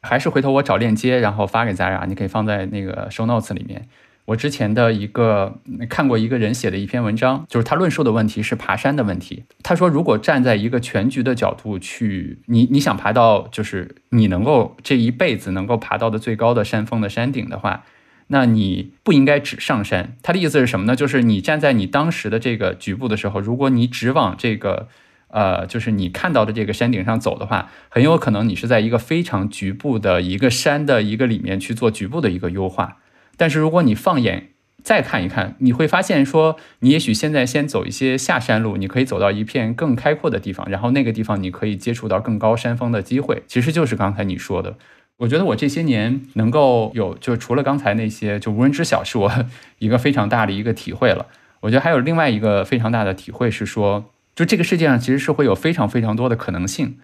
[0.00, 3.86] 还是回头我找链接，然后发给咱俩，你可以放在那个 show notes 里面。
[4.30, 9.44] 我之前的一个看过一个人写的一篇文章，就是他论述的问题是爬山的问题。
[9.62, 17.84] 他说，如果站在一个全局的角度去，你你想爬到就是你能够这一辈子能够爬到的最高的山峰的山顶的话，
[18.28, 20.16] 那你不应该只上山。
[20.22, 20.94] 他的意思是什么呢？
[20.94, 24.86] 就是你站在你当时的这个局部的时候，如果你只往这个
[25.26, 32.98] 呃，就是你看到的这个山顶上走的话，很有可能你是在一个非常局部的一个山的一个里面去做局部的一个优化。
[33.40, 34.48] 但是如果你放眼
[34.84, 43.42] 再看一看，你会发现说，你也许现在先走一些下山路，你可以走到一片更开阔的地方，然后那个地方你可以接触到更高山峰的机会。
[43.46, 44.76] 其实就是刚才你说的，
[45.16, 49.32] 我觉得我这些年能够有，就除了刚才那些就无人知晓，是我
[49.78, 51.24] 一个非常大的一个体会了。
[51.60, 56.98] 我觉得还有另外一个非常大的体会是说，就这个世界上其实是会有非常非常多的可能性，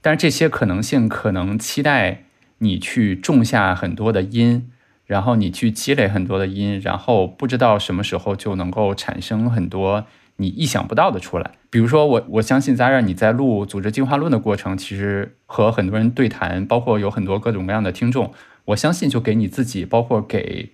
[0.00, 2.22] 但是这些可能性可能期待
[2.58, 4.70] 你去种下很多的因。
[5.04, 11.52] 然后你去积累很多的音，然后不知道什么时候就能够产生很多你意想不到的出来。
[11.68, 18.32] 比如说我我相信 Zara 你在录组织进化论的过程，其实和很多人对谈，包括有很多各种各样的听众，
[18.66, 20.70] 我相信就给你自己，包括给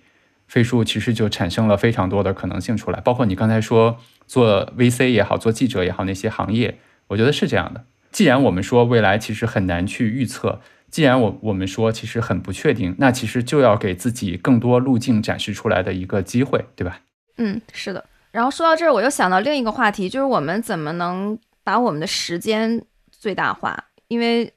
[0.47, 2.99] 飞书，其实就产生了非常多的可能性出来。
[3.01, 7.85] 包括你刚才说做 VC 也好，做记者也好，那些行业，我觉得是这样的。
[8.11, 10.61] 既然我们说未来其实很难去预测。
[10.91, 17.01] 既然我我们说其实很不确定，那其实就要给自己更多路径展示出来的一个机会，对吧？
[17.37, 18.03] 嗯，是的。
[18.31, 23.85] 然后说到这儿，我又想到另一个话题，就是我们怎么能把我们的时间最大化？
[24.07, 24.51] 因为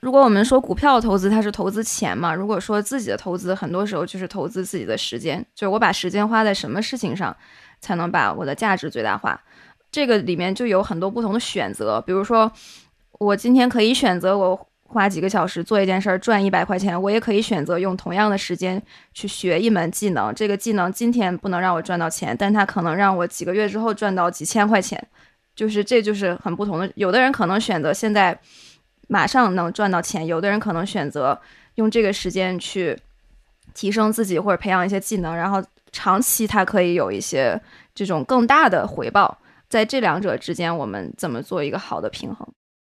[0.00, 7.36] 如果我们说股票投资它是投资钱嘛，如果说自己的投资，很多时候就是投资自己的时间，就是我把时间花在什么事情上，
[7.80, 9.40] 才能把我的价值最大化？
[9.90, 12.50] 这个里面就有很多不同的选择，比如说
[13.18, 14.68] 我今天可以选择我。
[14.92, 18.80] 花几个小时做一件事儿赚一百块钱，我也可以选择用同样的时间
[19.14, 20.34] 去学一门技能。
[20.34, 25.02] 这个技能今天不能让我赚到钱，但它可能让我几个月之后赚到几千块钱。
[25.54, 26.90] 就是这就是很不同的。
[26.94, 28.38] 有的人可能选择现在
[29.08, 31.38] 马上能赚到钱，有的人可能选择
[31.76, 32.98] 用这个时间去
[33.74, 37.60] 提升自己或者培养一些技能，然后长期它可以有一些
[37.94, 39.38] 这种更大的回报。
[39.68, 42.46] 在这两者之间，我们怎么做一个好的平衡？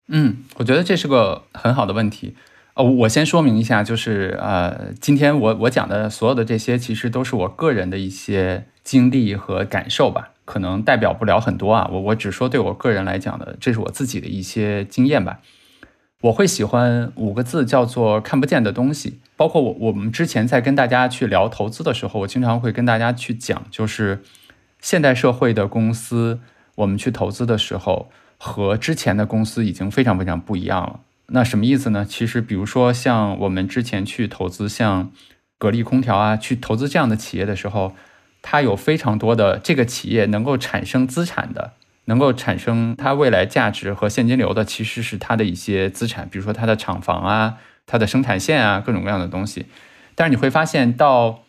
[0.09, 2.35] 嗯，我觉得这是个很好的问题。
[2.75, 11.89] 哦，我先说明一下，就是呃，今天我我讲的所有的这些，其实都是我个人的一些经历和感受吧，可能代表不了很多啊。
[11.93, 15.41] 我我只说对我个人来讲的，这是我自己的一些经验吧。
[16.23, 19.21] 我会喜欢五个字，叫做看不见的东西。
[19.37, 24.23] 包括我我们之前在跟大家去聊投资的时候，我经常会跟大家去讲，就是
[24.81, 26.41] 现代社会的公司，
[26.77, 28.11] 我们去投资的时候。
[28.45, 30.99] 和之前的公司已经非常非常不一样了。
[31.29, 32.05] 那什么意思呢？
[32.05, 35.13] 其实，比如说像我们之前去投资像
[35.59, 37.95] 格力空调啊，去投资这样的企业的时候，
[38.43, 41.75] 它有非常多的这个企业能够产生资产的，
[42.07, 49.67] 能够产生它未来价值和现金流的，其实是它的一些资产，比如说它的厂房啊、它的生产线啊，各种各样的东西。
[50.17, 51.45] 但是你会发现，到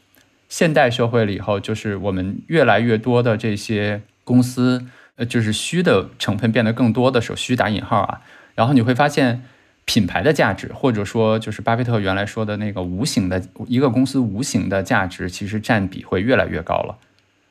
[0.47, 8.21] 现代社会了以后，就是我们越来越多的这些公司，呃，就是虚的成分变得更多的时候，虚打引号啊，
[8.55, 9.43] 然后你会发现。
[9.85, 16.97] 品牌的价值，或者说就是巴菲特原来说的那个无形的一个公司无形的价值，其实占比会越来越高了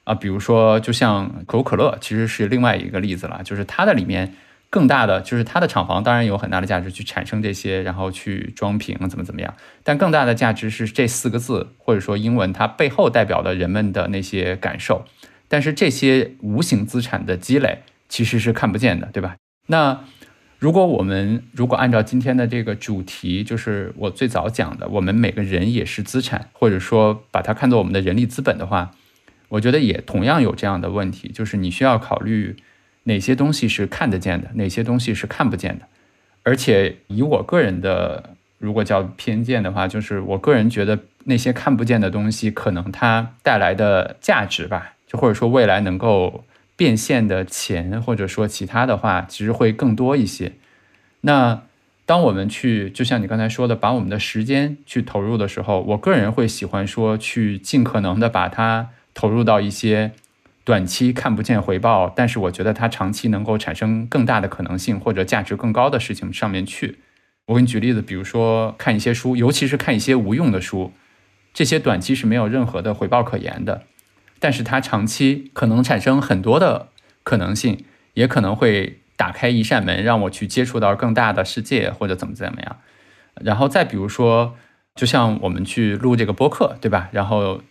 [0.04, 0.14] 啊。
[0.14, 4.32] 比如说，就像可口可乐，其实是另外一个例子了，就是它的里面
[4.70, 9.54] 更大的，就是它的厂房当然有很大的价值去产生这些，然后去装瓶怎么怎么样。
[9.84, 15.04] 但更大的价值是这四个字，或者说英文它背后代表的人们的那些感受。
[15.52, 19.36] 但是这些无形资产的积累其实是看不见的，对吧？
[19.66, 20.00] 那。
[20.62, 28.92] 如果我们如果按照今天的这个主题，就是我最早讲的，我们每个人也是资产，或者说把它看作我们的人力资本的话，
[29.48, 32.54] 我觉得也同样有这样的问题，就是你需要考虑
[33.02, 35.88] 哪些东西是看得见的，哪些东西是看不见的。
[36.44, 46.44] 而且以我个人的如果叫偏见的话，就是我个人觉得那些看不见的东西，可能它带来的价值吧，或者说未来能够。
[46.74, 50.52] 变现的钱，或者说其他的话，其实会更多一些。
[51.20, 51.62] 那
[52.06, 60.12] 当我们去，就像你刚才说的，把我们的时间去投入的时候，我个人会喜欢说，去尽可能的把它投入到一些
[60.64, 66.98] 短期看不见回报，但是我觉得它长期能够产生更大的可能性或者价值更高的事情上面去。
[67.46, 70.92] 我给你举例子，比如说看一些书，尤其是看一些无用的书，
[71.52, 73.82] 这些短期是没有任何的回报可言的。
[74.42, 76.88] 但是它长期可能产生很多的
[77.22, 82.78] 可能性，也可能会打开一扇门，让我去接触到更大的世界，或者怎么怎么样。
[83.40, 84.56] 然后再比如说，
[84.96, 87.08] 就像我们去录这个播客，对吧？
[87.12, 87.62] 然后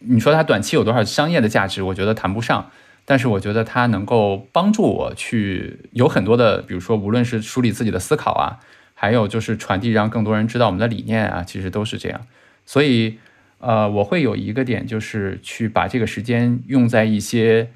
[0.00, 1.82] 你说它短期有多少商业的价值？
[1.82, 2.70] 我觉得谈不上。
[3.06, 8.60] 但是我觉得它能够帮助我去有很多的，比如说无论是梳理自己的思考啊，
[8.92, 12.20] 还有就是传递让更多人知道我们的理念啊，其实都是这样。
[12.66, 13.18] 所以。
[13.58, 17.70] 呃，我会有一个点，就是去把这个时间用在一些，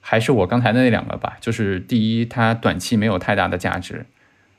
[0.00, 1.38] 还是我刚才的那两个吧。
[1.40, 4.04] 就是第一，它短期没有太大的价值；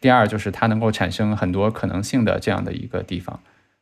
[0.01, 3.39] 第二，就是它能够产生很多可能性的这样的一个地方。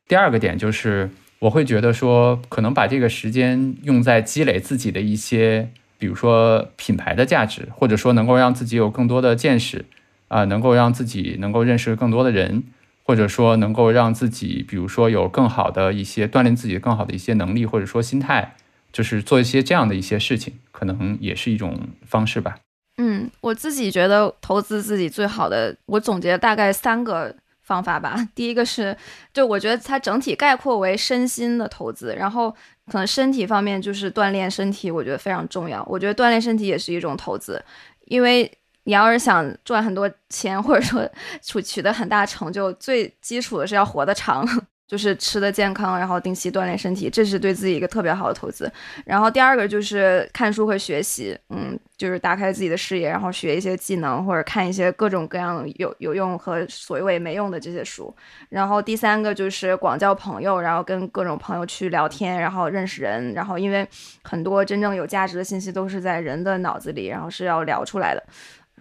[0.07, 9.85] 第二个点就是，我会觉得说，可能把这个时间用在积累自己的一些，比如说品牌的价值，或者说能够让自己有更多的见识，
[10.27, 12.63] 啊，能够让自己能够认识更多的人。
[13.05, 18.55] 或者说能够让自己，比如说有更好的一些锻炼自己更好的一些能力，或者说心态，
[18.93, 22.55] 就是做一些这样的一些事情，可能也是一种方式吧。
[22.97, 28.15] 嗯，我自己觉得投资自己最好的，我总结大概三个方法吧。
[28.33, 28.95] 第一个是，
[29.33, 32.49] 就我觉得它整体概括为身心的投资，然后
[32.85, 35.83] 可能身体方面就是锻炼身体，我觉得非常重要。
[35.89, 37.63] 我觉得锻炼身体也是一种投资，
[38.05, 38.49] 因为。
[38.83, 41.09] 你要是想赚很多钱，或者说
[41.41, 44.45] 取取得很大成就，最基础的是要活得长，
[44.85, 48.71] 就是吃的健康，然后定期锻炼身体，这是对自己一个特别好的投资。
[49.05, 58.13] 然后第二个就是看书和学习，嗯，就是打开自己的视野，然后学一些技能，或者看一些各种各样有有用和所谓没用的这些书。
[58.49, 63.33] 然后第三个就是广交朋友，然后跟各种朋友去聊天，然后认识人。
[63.33, 63.87] 然后因为
[64.23, 68.21] 很多真正有价值的信息都是在人的脑子里，然后是要聊出来的。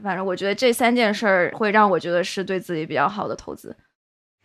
[0.02, 3.76] 反正我觉得这三件事儿会让我觉得是对自己比较好的投资。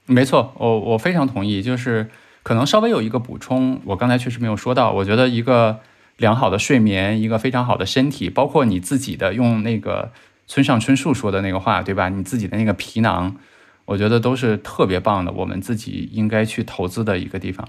[0.06, 1.62] 没错，我我非常同意。
[1.62, 2.08] 就是
[2.44, 4.92] 可能稍微有一个补充，我刚才确实没有说到。
[4.92, 5.80] 我觉得一个
[6.18, 10.12] 良好的睡眠，一个非常好的身体，包括你自己的用那个
[10.46, 12.08] 村上春树说的那个话，对吧？
[12.10, 13.36] 你自己的那个皮囊，
[13.86, 15.32] 我觉得都是特别棒的。
[15.32, 17.68] 我们自己应该去投资的一个地方。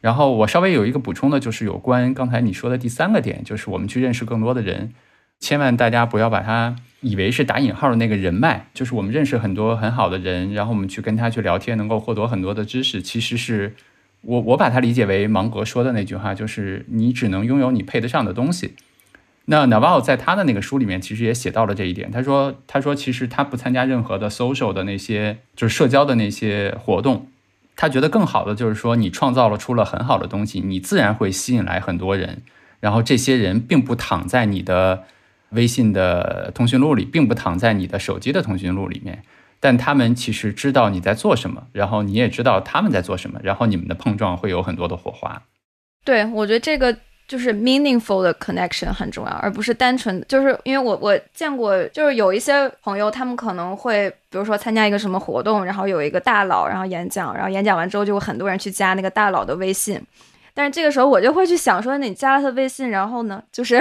[0.00, 4.92] 然后我稍微有一个补充的，就是有关刚才你说的第三个点，就是我们去认识更多的人。
[5.38, 13.00] 千万大家不要把它以为是打引号的那个人脉，就是我们认识很多很好的人，然后我们去跟他去聊天，能够获得很多的知识。
[13.00, 13.74] 其实是
[14.20, 18.74] 我我把它理解为芒格说的那句话，就是你只能拥有你配得上的东西。
[19.46, 22.10] 那 Naval 在他的那个书里面其实也写到了这一点。
[22.10, 27.28] 他说他说其实他不参加任何的 social 的那些就是社交的那些活动，
[27.76, 32.42] 他觉得更好的就是说你创造了出了很好的东西，你自然会吸引来很多人，
[32.80, 35.04] 然后这些人并不躺在你的。
[35.52, 39.22] 微信的通讯录里并不躺在你的手机的通讯录里面，
[39.58, 45.42] 但他们其实知道你在做什么，然后你也知道他们在做什么，然后你们的碰撞会有很多的火花。
[46.04, 46.96] 对，我觉得这个
[47.28, 60.00] 就是 meaningful 的 connection 很重要，而不是单纯就是因为我我见过，就是有一些朋友，他们可能会比如说参加一个什么活动，然后有一个大佬然后演讲，然后演讲完之后就有很多人去加那个大佬的微信。
[60.54, 63.80] 但是这个时候我就会去想说，你加了他微信，然后呢，就是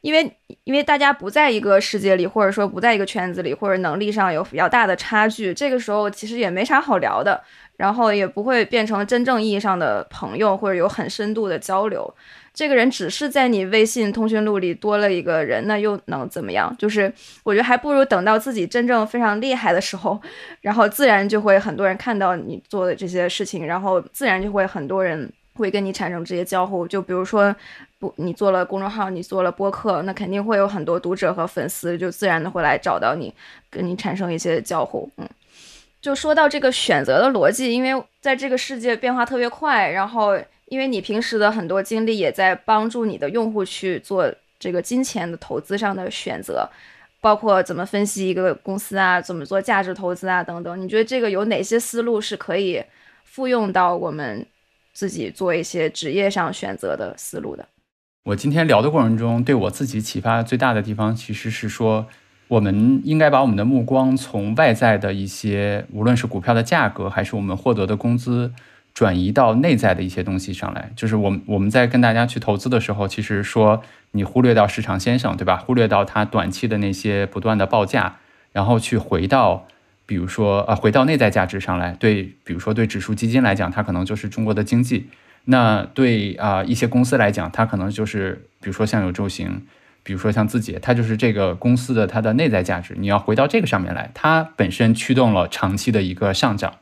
[0.00, 0.30] 因为
[0.64, 7.40] 因为大家不在一个世界里，或者说不在一个圈子里，或者能力上有比较大的差距，这个时候其实也没啥好聊的，
[7.76, 12.12] 然后也不会变成真正意义上的朋友，或者有很深度的交流。
[12.54, 16.74] 这个人只是在你微信通讯录里多了一个人，那又能怎么样？
[16.78, 17.12] 就是
[17.44, 20.18] 我觉得还不如等到自己真正非常厉害的时候，
[20.62, 26.86] 然后自然就会很多人看到你做的这些事情，然后自然就会很多人会跟你产生直接交互。
[26.86, 27.54] 就比如说，
[27.98, 33.34] 不，你做了公众号，你做了播客，那肯定会有很多读者和粉丝，就自然的会来找到你，
[33.68, 35.10] 跟你产生一些交互。
[35.16, 35.28] 嗯，
[36.00, 40.38] 就说到这个选择的逻辑，因为在这个世界变化特别快，然后。
[40.68, 44.28] 因为你平时的很多精力也在帮助你的用户去做
[44.58, 46.68] 这个金钱的投资上的选择，
[47.20, 50.82] 包括怎么分析一个公司啊，怎么做价值投资啊等等。
[50.82, 52.82] 你觉得这个有哪些思路是可以
[53.22, 54.44] 复用到我们
[54.96, 57.68] 自己做一些职业上选择的思路的？
[58.24, 62.06] 我今天聊的过程中，对我自己启发最大的地方，其实是说，
[62.48, 68.52] 我们应该把我们的目光从外在的一些，无论是股票的价格，还是我们获得的工资。
[68.94, 73.82] 转移到内在的一些东西上来，就是我们我们在跟大家去投资的时候，其实说
[74.12, 75.58] 你忽略到市场先生，对吧？
[75.58, 78.16] 忽略到它短期的那些不断的报价，
[78.52, 79.66] 然后去回到，
[80.06, 81.90] 比如说啊，回到内在价值上来。
[81.98, 85.08] 对，比如说对指数基金来讲，它可能就是中国的经济；
[85.46, 89.62] 那对啊一些公司来讲，它可能就是比如说像有周行，
[90.02, 92.94] 比如说像字节，它就是这个公司的它的内在价值。
[92.98, 96.74] 你要回到这个上面来，它本身驱动了长期的一个上涨。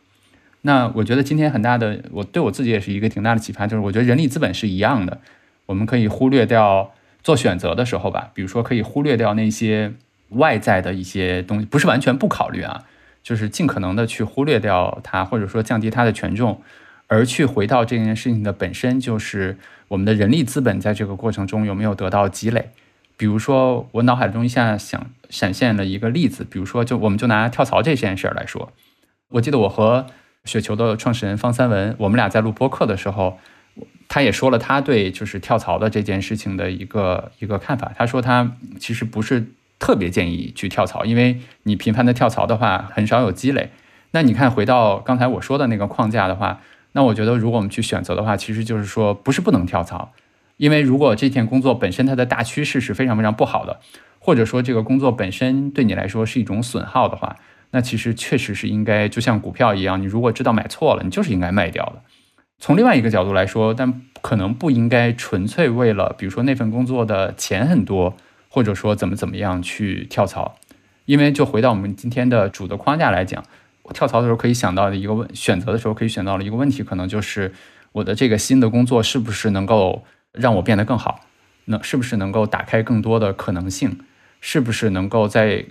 [0.67, 5.21] 那我觉得今天很大的，我对我自己也是一个挺大的启发，就是我觉得人力资本是一样的，
[5.67, 9.93] 我们可以忽略掉做选择的时候吧，比如说可以忽略掉那些
[10.31, 12.85] 外在的一些东西，不是完全不考虑啊，
[13.25, 16.63] 就是尽可能的去忽略掉它，或者说降低它的权重，
[17.09, 19.59] 而去回到这件事情的本身，就是
[19.89, 22.71] 我们的人力资本在这个过程中有没有得到积累。
[23.17, 28.73] 比如说我脑海中一下想闪现了一个例子，比如说就我们就拿跳槽这件事儿来说，
[29.31, 30.07] 我记得我和
[30.45, 33.39] 雪球的创始人方三文，我们俩在录播客的时候，
[34.09, 37.93] 他也说了他对就是跳槽的这件事情的一个一个看法。
[37.97, 39.47] 他说他其实不是
[39.85, 43.69] 特别建议去跳槽，因为你频繁的跳槽的话，很少有积累。
[44.13, 46.63] 那你看回到刚才我说的那个框架的话，
[46.93, 50.15] 那我觉得如果我们去选择的话，其实就是说不是不能跳槽，
[50.57, 53.79] 因为如果这件工作本身它的大趋势是非常非常不好的，
[54.19, 57.37] 或者说这个工作本身对你来说是一种损耗的话。
[57.73, 62.01] 那其实确实是应该，就像股票一样，你如果知道买错了，你就是应该卖掉的。
[62.59, 68.17] 从另外一个角度来说，但可能不应该纯粹为了，比如说那份工作的钱很多，
[68.55, 70.55] 或者说怎么怎么样去跳槽。
[71.07, 73.43] 因为就回到我们今天的主的框架来讲，
[73.83, 77.53] 我跳槽的时候可以想到的一个问，选择的时候可以选到的一个问题，可能就是
[77.91, 81.23] 我的这个新的工作是不是能够让我变得更好？
[81.65, 83.99] 那是不是能够打开更多的可能性？
[84.41, 85.65] 是不是能够在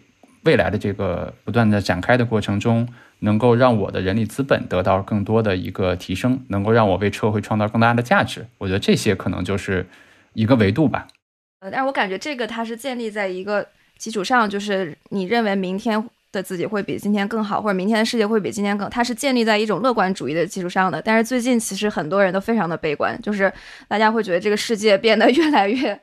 [0.43, 8.45] 未来的这个不断的展开的过程中，能够让我的人力资本得到更多的一个提升，能够让我为社会创造更大的价值。
[8.57, 9.87] 我觉得这些可能就是
[10.33, 11.07] 一个维度吧。
[11.71, 21.01] 但是我感觉这个它是建立在一个基础上，就是你认为明天的自己会比今天更好，或者明天的世界会比今天更，它是建立在一种乐观主义的基础上的。
[21.01, 23.51] 但是最近其实很多人都非常的悲观，就是
[23.87, 25.99] 大家会觉得这个世界变得 越来越。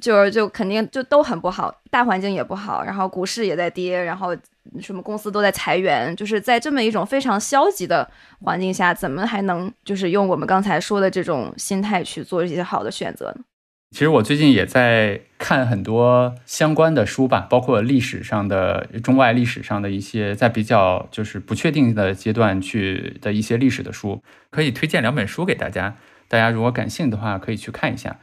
[0.00, 4.36] 就是就肯定就都很不好，大环境也不好，然后股市也在跌，然后
[4.80, 8.08] 什么公司都在裁员，就是在这么一种非常消极的
[8.42, 13.42] 环境下，怎么还能就是用我们刚才说的这种心态去做一些好的选择呢？
[13.90, 25.96] 其实我最近也在看很多相关的书吧，包括历史上的中外历史上的一些在比较就是不确定的阶段去的一些历史的书，可以推荐两本书给大家，
[26.28, 28.16] 大家如果感兴趣的话可以去看一下。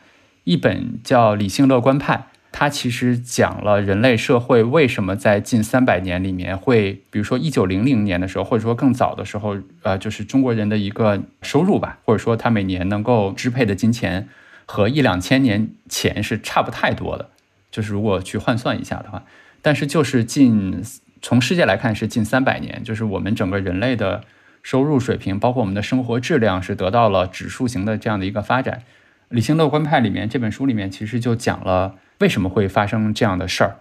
[0.44, 2.16] 一本叫《理性乐观派》，
[2.52, 14.30] 它其实讲了人类社会为什么在近三百年里面会，比如说一九零零年的时候，或者说更早的时候，呃，就是中国人的一个收入吧，或者说他每年能够支配的金钱
[14.66, 17.30] 和一两千年前是差不太多的，
[17.72, 19.24] 就是如果去换算一下的话，
[19.62, 20.84] 但是就是近
[21.22, 24.24] 从世界来看是近三百年，就是我们整个人类的
[24.62, 28.84] 收入水平，包括我们的生活质量是得到了指数型的这样的一个发展。
[29.30, 33.78] 理性乐观派里面这本书里面其实就讲了为什么会发生这样的事儿。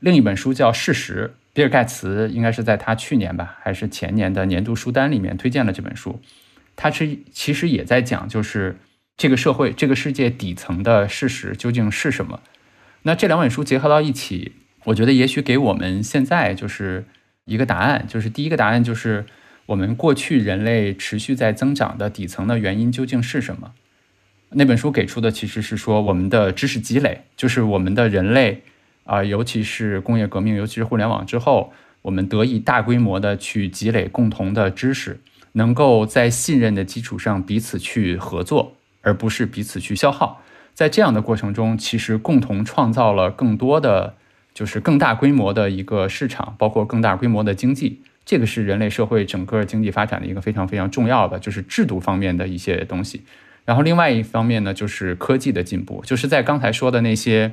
[0.00, 6.20] 另一本书叫《事实》，比尔盖茨应该是在他去年吧还是前年的年度书单里面推荐了这本书。
[6.76, 8.76] 他是其实也在讲，就是
[9.16, 12.40] 这个社会、这个世界底层的事实究竟是什么。
[13.02, 14.52] 那这两本书结合到一起，
[14.84, 17.04] 我觉得也许给我们现在就是
[17.44, 19.26] 一个答案，就是第一个答案就是
[19.66, 23.72] 我们过去人类持续在增长的底层的原因究竟是什么。
[24.56, 28.62] 那本书给出的其实是说，我们的知识积累，就是我们的人类
[29.04, 35.20] 啊、尤其是工业革命，尤其是互联网之后，我们得以大规模的去积累共同的知识，
[35.52, 40.42] 能够在信任的基础上彼此去合作，而不是彼此去消耗。
[40.74, 44.16] 在这样的过程中，其实共同创造了更多的，
[44.52, 48.02] 就是更大规模的一个市场，包括更大规模的经济。
[48.24, 53.22] 这个是人类社会整个经济发展的一个非常非常重要的，就是制度方面的一些东西。
[53.64, 57.52] 然后另外一方面呢，就是科技的进步，就是在刚才说的那些，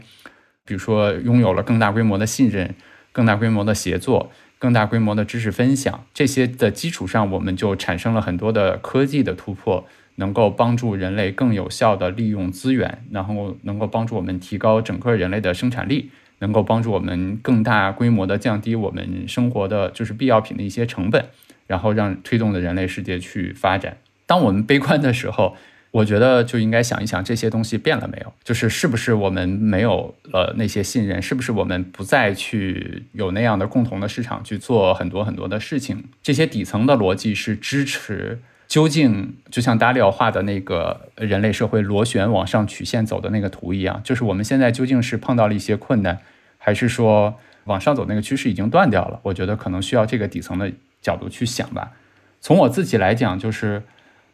[0.66, 2.74] 比如说拥有了更大规模的信任、
[3.12, 9.86] 更大规模的协作、更大规模的知识分享这些的基础上，我们就产生了很多的科技的突破，
[10.16, 16.10] 能够帮助人类更有效的利用资源，然后能够帮助我们提高整个人类的生产力。
[16.40, 21.24] 能够帮助我们更大规模的降低我们生活的就是必要品的一些成本，
[21.68, 23.98] 然后让推动的人类世界去发展。
[24.26, 25.56] 当我们悲观的时候，
[25.92, 36.06] 我觉得就应该想一想这些东西变了没有，就是是不是我们没有了那些信任，是不是我们不再去有那样的共同的市场去做很多很多的事情？
[36.24, 38.40] 这些底层的逻辑是支持。
[38.72, 46.20] 究竟就像达里奥画的那个人类社会螺旋往上曲线走的那个图一样，就是我们现在究竟是碰到了一些困难，
[46.58, 49.20] 还是说往上走那个趋势已经断掉了？
[49.24, 51.92] 我觉得可能需要这个底层的角度去想吧。
[52.40, 53.84] 从我自己来讲，就是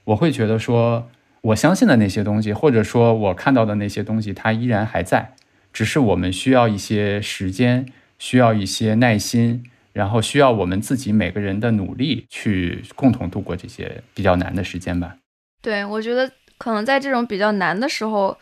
[0.03, 1.09] 我会觉得说，
[1.41, 5.33] 我相信的那些东西，或者说我看到的那些东西，它依然还在，
[5.73, 7.87] 只是我们需要一些时间，
[8.19, 9.63] 需要一些耐心。
[9.97, 15.15] 然后需要我们自己每个人的努力去共同度过这些比较难的时间吧。
[15.59, 18.37] 对，我觉得可能在这种比较难的时候，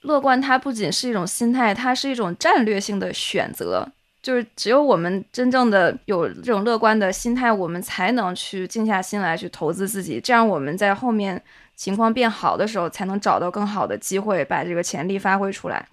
[0.00, 3.86] 乐观它不仅是一种心态，它是一种战略性的选择。
[4.22, 10.18] 就是只有我们真正的有这种乐观的心态，我们才能去静下心来去投资自己。
[10.18, 11.40] 这样我们在后面
[11.76, 15.86] 情况变好的时候，才能找到更好的机会，把这个潜力发挥出来。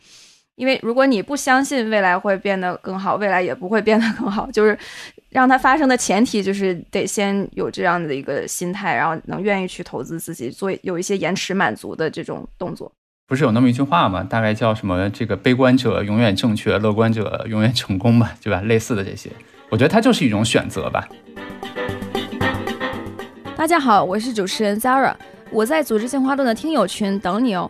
[0.58, 4.50] 因为如果你不相信未来会变得更好，未来也不会变得更好。
[4.52, 4.78] 就是
[5.30, 12.90] 让它发生的前提，就是得先有这样的一个心态，然后能愿意去投资自己，做有一些延迟满足的这种动作。
[13.28, 14.24] 不是有那么一句话吗？
[14.24, 15.10] 大概叫什么？
[15.10, 18.62] 这个悲观者永远正确，乐观者永远成功吧，对吧？
[18.62, 19.30] 类似的这些，
[19.70, 21.06] 我觉得它就是一种选择吧。
[23.58, 25.14] 大家好，我是主持人 Zara，
[25.52, 27.70] 我在组织进化论的听友群等你哦。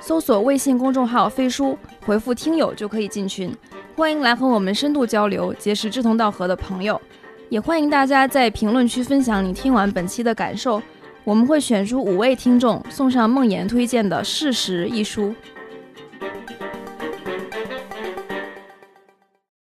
[0.00, 3.54] 搜索微信公众号“飞书”，回复“听友”就可以进群。
[3.96, 7.00] 欢迎来和我们深度交流，结识志同道合的朋友。
[7.48, 10.82] 也欢迎大家在评论区分享你听完本期的感受。
[11.24, 15.34] 我们会选出五位听众，送上梦妍推荐的《事实》一书。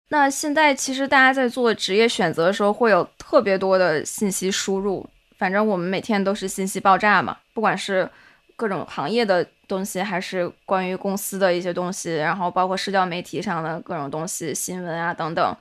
[0.09, 5.07] 那现在其实大家在做职业选择的时候，会有特别多的信息输入。
[5.39, 8.09] 反正我们每天都是信息爆炸嘛，不管是
[8.57, 15.57] 各种行业的东西，还是关于公司的一些东西，然后包括社交媒体上的各种东西、新闻啊等等。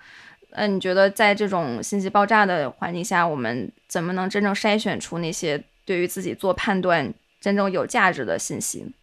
[0.55, 8.93] 那，你觉得在这种信息爆炸的环境下，我们怎么能真正筛选出那些对于自己做判断真正有价值的信息？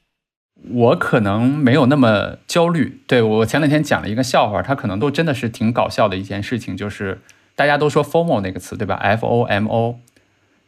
[0.71, 3.01] 我可能没有那么焦虑。
[3.07, 7.21] 对我前两天讲了一个笑话，它可能都真的是挺搞笑的一件事情，就是
[7.57, 9.99] 大家都说 “fomo” 那个词，对吧？F O M O，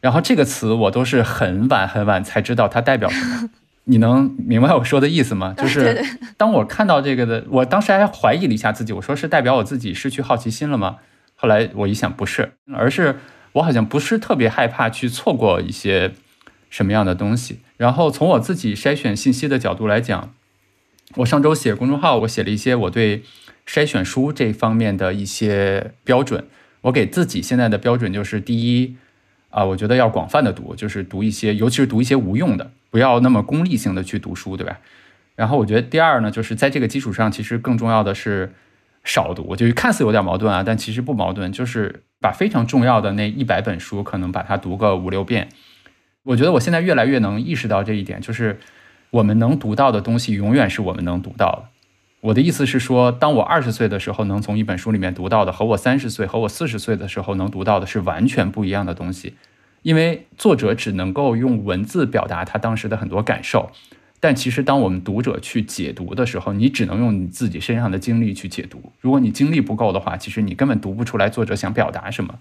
[0.00, 3.50] 然后这个词我都是很晚很晚才知道它代表什么。
[3.84, 5.54] 你能明白我说的意思吗？
[5.58, 6.04] 就是
[6.36, 10.98] 当我看到这个的，我当时还怀疑了一下自己，我说是代表我自己失去好奇心了吗？
[11.34, 13.16] 后来我一想，不是，而是
[13.52, 16.12] 我好像不是特别害怕去错过一些
[16.70, 17.58] 什么样的东西。
[17.76, 20.32] 然后从我自己筛选信息的角度来讲，
[21.16, 23.24] 我上周写公众号，我写了一些我对
[23.66, 26.44] 筛选书这方面的一些标准。
[26.82, 28.96] 我给自己现在的标准就是：第一，
[29.50, 34.78] 啊，我觉得要广泛的读，就是读一些，尤其是读一些无用的，不要那么功利性的去读书，对吧？
[35.34, 38.52] 然后我觉得第二呢，就是在这个基础上，其实更重要的是
[39.02, 45.48] 少读，就是看似有点矛盾啊，但其实不矛盾，就是把非常重要的那一百本书，可能把它读个五六遍。
[46.24, 48.60] 我觉得我现在越来越能意识到这一点，就是
[49.08, 51.64] 我们能读到的东西，永远是我们能读到的。
[52.20, 59.34] 我的意思是说，当我二十岁的时候能从一本书里面读到的，和我三十岁和我四十岁的时候能读到的是完全不一样的东西。
[59.82, 63.70] 因为作者只能够用文字表达他当时的很多感受，
[64.20, 68.92] 但其实当我们读者去解读的时候，你只能用你自己身上的经历去解读。
[69.00, 72.38] 如果你精力不够的话，其实你根本读不出来作者想表达什么。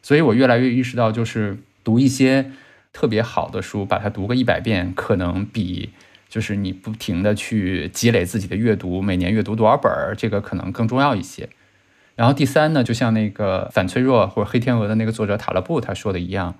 [0.00, 2.52] 所以我越来越意识到，就是读一些
[2.92, 5.90] 特别好的书，把它读个一百遍，可能比
[6.28, 11.48] 就是你不停的去积累自己的阅读，每年阅读多少本儿，这个可能更重要一些。
[12.14, 16.54] 然后第三呢，就像那个反脆弱或者黑天鹅的那个作者塔勒布他说的一样。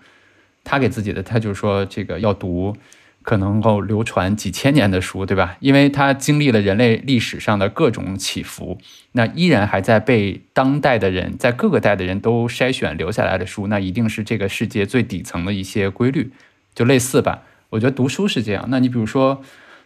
[0.68, 2.76] 他给自己的，他就说，这个要读
[3.22, 5.56] 可能够流传几千年的书，对吧？
[5.60, 8.76] 因为它经历了人类历史上的各种起伏，
[9.12, 16.32] 那依然还在被当代的人在各个代的人都筛选留下来的书，那一定是这个世界最底层的一些规律，
[16.74, 17.42] 就类似吧。
[17.70, 18.66] 我觉得读书是这样。
[18.68, 19.40] 那你比如说，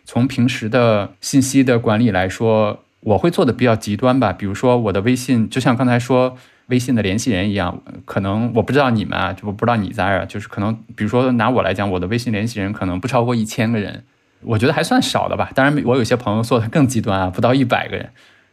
[0.07, 4.33] 从平时的信息的管理来说，我会做的比较极端吧。
[4.33, 6.39] 比如说我的微信，就像刚才说。
[6.71, 14.05] 微信的联系人一样，可能我不知道你们啊，就不知道你在啊，就是可能，比如说拿我来讲，我的微信联系人可能不超过一千个人，
[14.43, 15.51] 我觉得还算少的吧。
[15.55, 18.11] 当然，我有些朋友做的更极端啊，不到一百个人。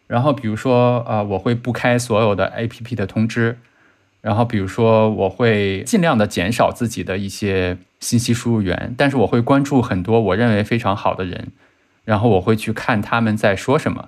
[0.07, 3.57] 然后比如说，呃，我会不开所有的 APP 的通知，
[4.21, 11.49] 然后比如说，我会尽量的减少自己的一些信息输入源，但是我会关注很多我认为非常好的人，
[12.05, 14.07] 然后我会去看他们在说什么，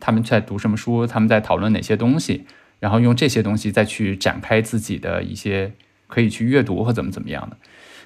[0.00, 2.44] 他们在读什么书，他们在讨论哪些东西。
[2.78, 5.72] 然后用这些东西再去展开自己的一些
[6.06, 7.56] 可以去阅读或怎么怎么样的，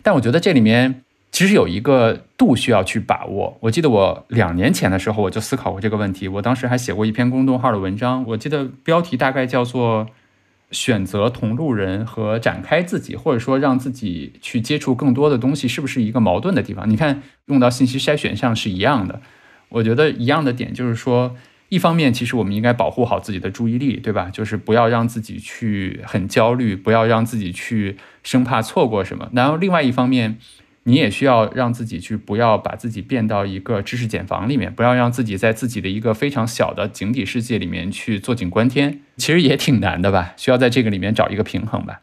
[0.02, 1.02] 但我觉得这里面
[1.32, 3.58] 其实有一个度需要去把握。
[3.60, 10.06] 我记得我两年前的时候我就思考过这个问题，我当时还写过一篇公众号的文章，我记得标题大概叫做
[10.70, 16.88] “选择同路人和展开自己”，或者说让自己去接触更多的东西，是不是一个矛盾的地方？
[16.88, 19.20] 你看用到信息筛选上是一样的，
[19.68, 21.36] 我觉得一样的点就是说。
[21.70, 24.28] 一方面，其实我们应该保护好自己的注意力，对吧？
[24.30, 29.30] 就是不要让自己去很焦虑，不要让自己去生怕错过什么。
[29.32, 30.36] 然后，另外一方面，
[30.82, 39.02] 你也需要让自己去不要把自己变到一个知识茧房里面，不要让自己在自己的一个非常小的井底世界里面去坐井观天。
[39.16, 40.34] 其实也挺难的吧？
[40.36, 42.00] 需要在这个里面找一个平衡吧。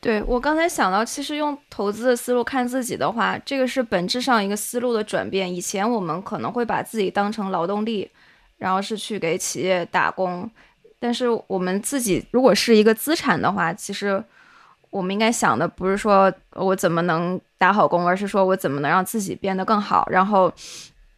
[0.00, 5.54] 对我刚才想到，其实用投资的思路看自己的话，这个是本质上一个思路的转变。
[5.54, 8.10] 以前我们可能会把自己当成劳动力。
[8.64, 10.50] 然后是去给企业打工，
[10.98, 14.24] 但是我们自己如果是一个资产的话，其实
[14.88, 20.08] 我们应该想的不是说我怎么能打好工，而是说我怎么能让自己变得更好。
[20.10, 20.50] 然后，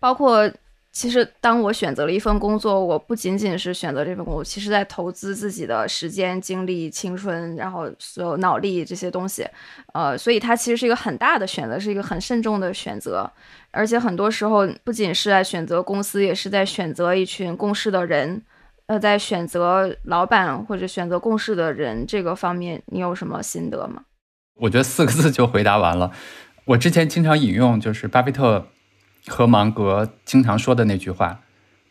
[0.01, 0.51] 包括
[0.91, 9.47] 其实当我选择了一份工作，我不仅仅是选择这份工作，其实在投资自己的时间、精力、青春，然后所有脑力这些东西，
[9.93, 13.31] 呃，所以它其实是一个很大的选择，是一个很慎重的选择。
[13.77, 18.43] 而且很多时候，不仅是在选择公司，也是在选择一群共事的人。
[18.87, 24.05] 呃，在选择老板或者选择共事的人这个方面，你有什么心得吗？
[24.61, 26.13] 我觉得四个字就回答完了。
[26.67, 28.69] 我之前经常引用，就是巴菲特
[29.27, 31.41] 和芒格经常说的那句话。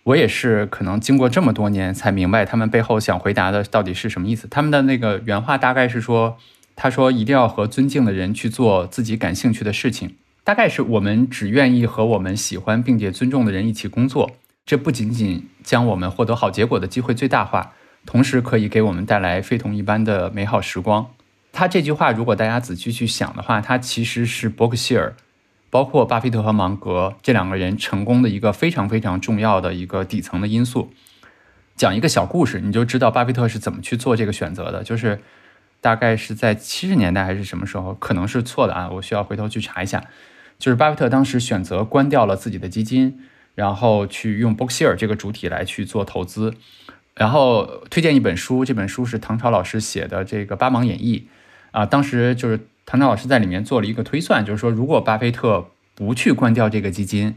[0.06, 4.48] 我也是可能经过这么多年才明白他们背后想回答的到底是什么意思。
[4.48, 6.38] 他们的那个原话大概是说
[6.76, 10.16] ：“他说一定要和尊敬的人去做自己感兴趣的事情。”
[10.46, 14.30] 大概是我们只愿意和我们喜欢并且尊重的人一起工作，
[14.64, 17.74] 这不仅仅将我们获得好结果的机会最大化，
[18.06, 21.08] 同时可以给我们带来非同一般的美好时光。
[21.52, 25.16] 他这句话，如果大家仔细去想的话，他其实是伯克希尔，
[25.72, 30.94] 包括巴菲特和芒格这两个人成功的一个非常非常重要的一个底层的因素。
[31.76, 34.84] 讲一个小故事，你就知道巴菲特是怎么去做这个选择的。
[34.84, 35.20] 就是
[35.82, 40.04] 大概是在七十年代还是什么时候，可能是错的啊，我需要回头去查一下。
[40.58, 43.20] 就是巴菲特当时选择关掉了自己的基金，
[43.54, 46.54] 然后去用伯克希尔这个主体来去做投资，
[47.14, 51.28] 然后推荐一本书，这本书是唐朝老师写的这个《八芒演义》
[51.78, 57.36] 啊，当时就是唐朝老师在里面做了一个推算，就是说如果巴菲特不去关掉这个基金，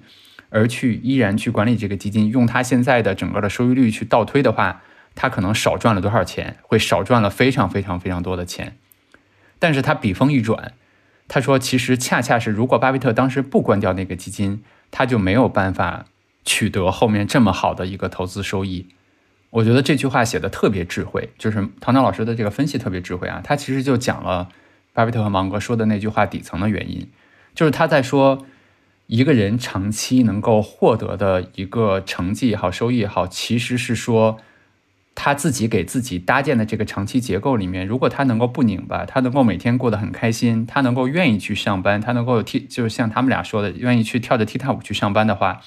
[0.51, 4.83] 而去依然去管理这个基金，用他现在的整个的收益率去倒推的话，
[5.15, 6.57] 他可能少赚了多少钱？
[6.63, 8.77] 会少赚了非常非常非常多的钱，
[9.59, 10.73] 但是他笔锋一转。
[11.29, 16.07] 他说：“其实恰恰是，如果巴菲特当时不关掉那个基金，他就没有办法
[16.43, 18.87] 取得后面这么好的一个投资收益。”
[19.51, 23.41] 我觉得这句话写的特别智慧，就是唐唐老师的这个分析特别智慧啊。
[23.45, 24.49] 他其实就讲了
[24.93, 27.09] 巴菲特和芒格说的那句话底层的原因，
[27.55, 28.47] 就是他在说
[29.07, 34.39] 一个人长期能够获得的一个成绩也好，收益也好，其实是说。
[35.21, 45.61] 他自己给自己搭建的这个长期结构里面，如果他能够不拧巴，他能够每天过得很开心，他能够愿意去上班，他能够踢，就是像他们俩说的，愿意去跳着踢踏舞去上班的话，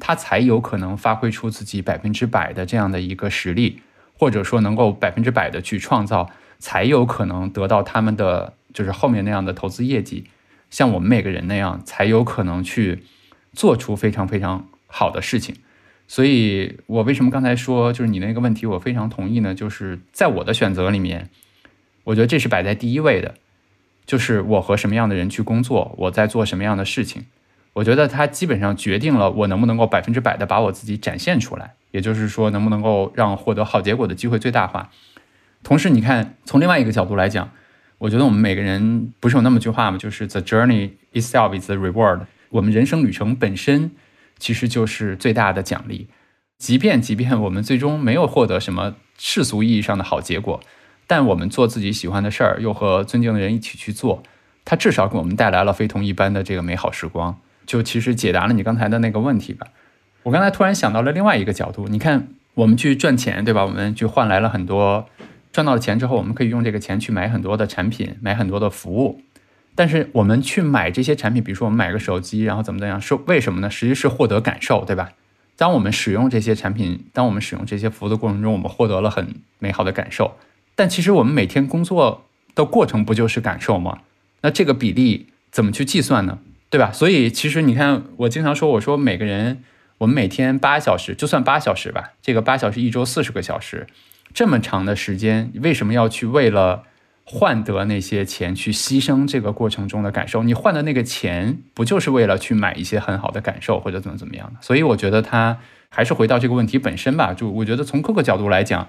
[0.00, 3.80] 他才有可能发挥出自己百分之百的这样的一个实力，
[4.18, 6.28] 或者说能够百分之百的去创造，
[6.58, 10.24] 才有可能得到他们的就是后面那样的投资业绩，
[10.68, 13.04] 像我们每个人那样，才有可能去
[13.52, 15.54] 做出非常非常好的事情。
[16.08, 19.54] 所以，我为什么刚才说就是你那个问题，我非常同意呢？
[19.54, 21.30] 就是在我的选择里面，
[22.04, 23.34] 我觉得这是摆在第一位的，
[24.06, 27.24] 就是我和什么样的人去工作，我在做什么样的事情。
[27.72, 34.90] 我觉得它基本上决定了我能不能够百分之百的把我自己展现出来，也就是说，能不能够让获得好结果的机会最大化。
[35.62, 37.50] 同时，你看从另外一个角度来讲，
[37.98, 39.98] 我觉得我们每个人不是有那么句话吗？
[39.98, 42.20] 就是 “the journey itself is the reward”。
[42.50, 43.90] 我们人生旅程本身
[44.38, 46.08] 其实就是最大的奖励。
[46.58, 50.60] 即便即便我们最终没有获得什么世俗意义上的好结果，
[51.06, 54.22] 但我们做自己喜欢的事儿，又和尊敬的人一起去做，
[54.64, 57.38] 它至少给我们带来了非同一般的这个美好时光。
[57.66, 59.66] 就其实解答了你刚才的那个问题吧。
[60.22, 63.64] 我刚才突然想到了另外一个角度，你看，我们去赚钱，对吧？
[63.64, 65.08] 我们去换来了很多，
[65.52, 69.20] 赚到了钱之后，我们可以用这个钱去买很多的产品，买很多的服务。
[69.76, 73.70] 但是我们去买这些产品，比如说我们买个手机，然后怎么怎样，是为什么呢？
[73.70, 75.12] 实际是获得感受，对吧？
[75.56, 80.36] 当我们使用这些产品，当我们使用这些服务的过程中，我们获得了很美好的感受。
[80.74, 84.00] 但其实我们每天工作的过程不就是感受吗？
[84.42, 86.38] 那这个比例怎么去计算呢？
[86.68, 86.90] 对吧？
[86.92, 89.62] 所以其实你看，我经常说，我说每个人，
[89.98, 93.86] 我们每天八小时，就算八小时吧，这个八小时一周四十个小时，
[94.34, 96.82] 这么长的时间，为什么要去为了
[97.28, 100.44] 换得那些钱去牺牲这个过程中的感受？
[100.44, 104.60] 你换的那个钱，不就是为了去买一些很好的感受或者怎么怎么样的？
[104.62, 105.58] 所以我觉得他
[105.88, 107.34] 还是回到这个问题本身吧。
[107.34, 108.88] 就我觉得从各个角度来讲，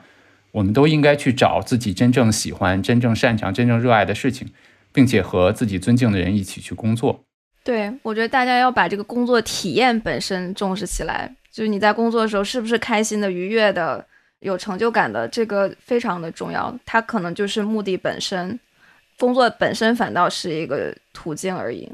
[0.52, 4.50] 我们都应该去找自己真正喜欢、真正擅长、真正热爱的事情，
[4.94, 7.24] 并且和自己尊敬的人一起去工作。
[7.64, 14.06] 对，我觉得大家要把这个工作体验本身重视起来，就是你在工作的时候是不是开心的、愉悦的、
[14.40, 16.74] 有成就感的，这个非常的重要。
[16.86, 18.60] 它可能就是目的本身，
[19.18, 21.92] 工作本身反倒是一个途径而已。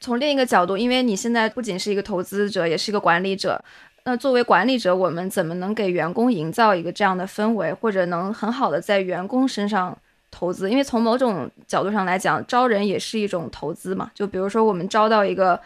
[0.00, 3.62] 从另一个角度，因为你现在不仅是一个投资者，也是一个管理者，
[4.04, 9.96] 那作为管理者，我们怎么能给员工营造一个这样的氛围，或者能很好的在员工身上？
[10.30, 14.10] 投资，因为从某种角度上来讲，招人也是一种投资嘛。
[14.14, 15.58] 就比如说，我们招到一个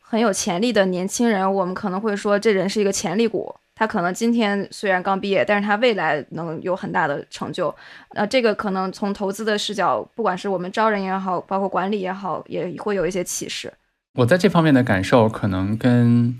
[0.00, 3.54] 很有潜力的年轻人，我们可能会说，这人是一个潜力股。
[3.76, 7.72] 他可能今天虽然刚毕业，但是他未来能有很大的成就。
[8.08, 13.72] 呃，这个可能从投资的视角，不管是我们招人也好，包括管理也好，也会有一些启示。
[14.14, 16.34] 我在这方面的感受，可能跟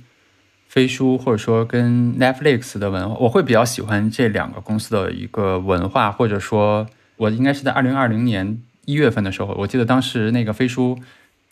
[0.66, 6.88] 飞书或者说跟 Netflix 的文化，我会比较喜欢这两个公司的一个文化，或者说。
[7.18, 10.98] 我应该是在二零二零年一月份的时候，我记得当时那个飞书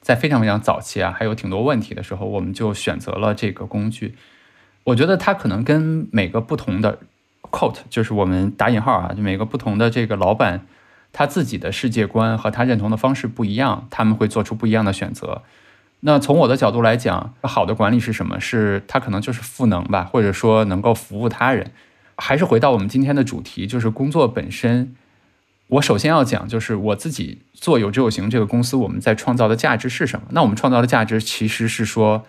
[0.03, 4.15] 在非常非常早期啊，还有挺多问题的时候，我们就选择了这个工具。
[4.85, 6.99] 我觉得它可能跟每个不同的
[7.51, 10.67] quote，就是我们打引号啊，就每个不同的这个老板
[11.13, 15.43] 他自己的世界观和他认同的方式不一样，他们会做出不一样的选择。
[16.01, 18.39] 那从我的角度来讲，好的管理是什么？
[18.39, 21.71] 是它可能就是赋能吧，或者说能够服务他人。
[22.17, 24.95] 还是回到我们今天的主题，就是工作本身。
[25.69, 30.27] 我首先要讲，就是我自己做有知有行这个公司，我们在创造的价值是什么？
[30.31, 32.25] 那我们创造的价值其实是说，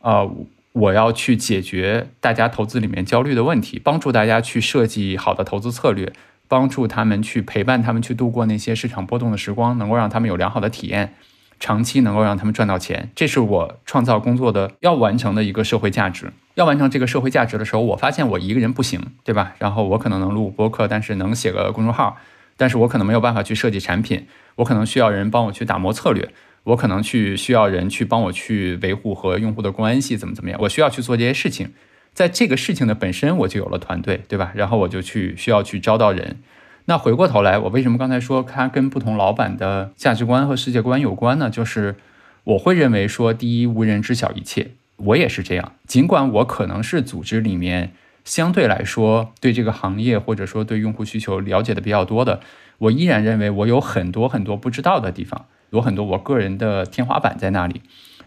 [0.00, 0.28] 呃，
[0.72, 6.12] 我要去解决大家投资里面焦虑的问题，帮助大家去设计好的投资策略，
[6.46, 11.14] 帮助他们去陪伴他们去度过那些市场波动的时光，能够让他们有良好的体验，
[11.58, 13.10] 长期能够让他们赚到钱。
[13.16, 16.32] 这是我创造工作的要完成的一个社会价值。
[16.54, 19.54] 要完成这个社会价值的时候，我发现我一个人不行，对吧？
[19.58, 22.16] 然后我可能能录播客，但是能写个公众号。
[22.56, 26.28] 但是我可能没有办法去设计产品，我可能需要人帮我去打磨策略，
[26.64, 30.58] 我可能去需要人去帮我去维护和用户的关系，怎么怎么样？
[30.62, 31.72] 我需要去做这些事情，
[32.12, 34.52] 在这个事情的本身我就有了团队，对吧？
[34.54, 36.38] 然后我就去需要去招到人。
[36.86, 41.48] 那回过头来，我为什么刚才说它跟不同老板的价值观和世界观有关呢？
[41.50, 41.96] 就是
[42.44, 45.72] 我会认为说，第一，无人知晓一切，我也是这样。
[45.86, 47.92] 尽管我可能是组织里面。
[48.22, 52.40] 相对来说，对这个行业或者说对用户需求了解的比较多的，
[52.76, 57.82] 我依然认为我有很多很多不知道的地方，有很多我个人的天花板在那里。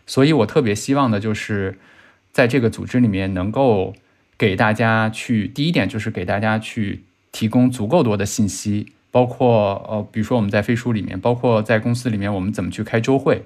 [0.06, 1.78] 所以我特别希望的就是，
[2.32, 3.94] 在这个组织里面能够
[4.38, 13.46] 给大家去，第一点就是给大家去提供足够多的信息，包括呃，比如说我们在飞书里面，包括在公司里面我们怎么去开周会，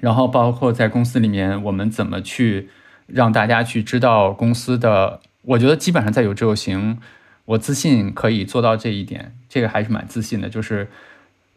[0.00, 2.68] 然后包括在公司里面我们怎么去
[3.06, 5.20] 让大家去知道公司的。
[5.42, 6.98] 我觉得基本上在有志有行，
[7.44, 10.48] 我自信可以做到这一点，这个还是蛮自信的。
[10.48, 10.88] 就是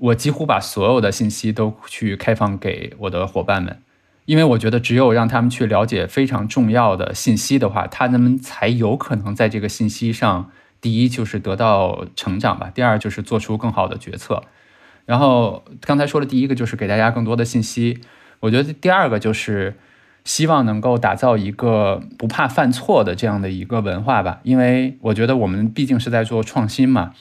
[0.04, 3.82] 我几乎把所有的信息都去开放给我的伙伴们，
[4.26, 10.52] 因为我觉得只有让他们去了解非常重要的信息的话，他们才有可能在这个信息上，
[10.82, 14.44] 第一就是得到成长吧，第二就是做出更好的决策。
[15.06, 18.02] 然后刚才说的第一个就是给大家更多的信息，
[18.42, 19.76] 我觉得第二个就是。
[20.26, 27.12] 希望能够打造一个不怕犯错的这样的一个文化吧，因为我觉得我们毕竟是在做创新嘛。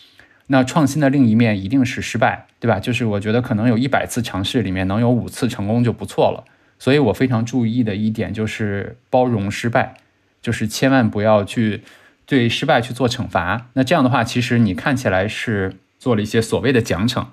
[0.49, 2.81] 那创新的另一面一定是失败，对吧？
[2.81, 6.45] 就是我觉得可能有一百次尝试里面能有五次成功就不错了。
[6.79, 9.95] 所以我非常注意的一点就是包容失败，
[10.41, 11.83] 就是千万不要去
[12.27, 13.69] 对失败去做惩罚。
[13.75, 17.27] 那这样的话，其实你看起来是做了一些所谓的奖惩，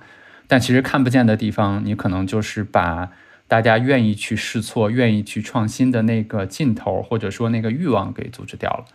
[0.48, 3.12] 但其实看不见的地方，你可能就是把。
[3.50, 8.86] 大家愿意去试错、愿意去创新的那个劲头，或者说那个欲望给阻止掉了。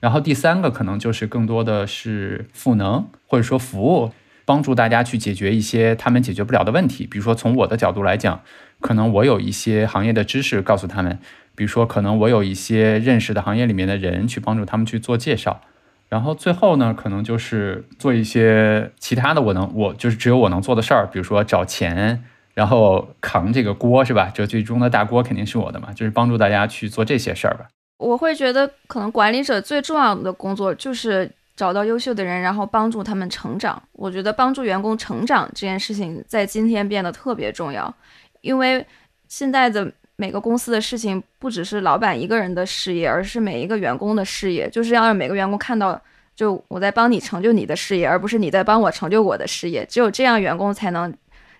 [0.00, 4.12] 然后第三个可能就是更多的是赋能，或者说服务，
[4.46, 7.06] 帮助大家去解决一些他们解决不了的问题。
[7.06, 8.40] 比如说从我的角度来讲，
[8.80, 11.18] 可能我有一些行业的知识告诉他们，
[11.54, 15.60] 比如说可能我有一些认识的行业里面的人去帮助他们去做介绍。
[16.08, 22.24] 然后最后呢，可能就是做一些其他的，我能我就是只有我能做的事儿，比如说找钱，
[22.54, 24.28] 然后扛这个锅是吧？
[24.34, 27.66] 这最终的大锅肯定是我的嘛，就是帮助大家去做这些事儿吧。
[28.00, 33.80] 我会觉得，可能管理者最重要的工作就是找到优秀的人，然后帮助他们成长。
[33.92, 37.94] 我觉得帮助员工成长这件事情在今天变得特别重要，
[38.40, 38.84] 因为
[39.28, 46.00] 现在的每个公司的事情不只是老板一个人的事业，而是每一个员工的事业，就是要让每个员工看到，
[46.34, 49.84] 就我在帮你成就你的事业，而不是你在帮我成就我的事业。
[49.84, 51.14] 只有这样，员工才能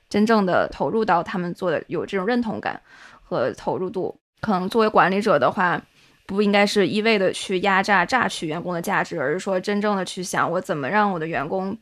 [0.08, 2.80] 真正的投入到他们做的，有这种认同感
[3.22, 4.18] 和投入度。
[4.40, 5.78] 可能作为管理者的话。
[6.30, 11.76] 不应该是一味的去压榨、榨取员工的价值，而是说真正的去想我怎么让我的员工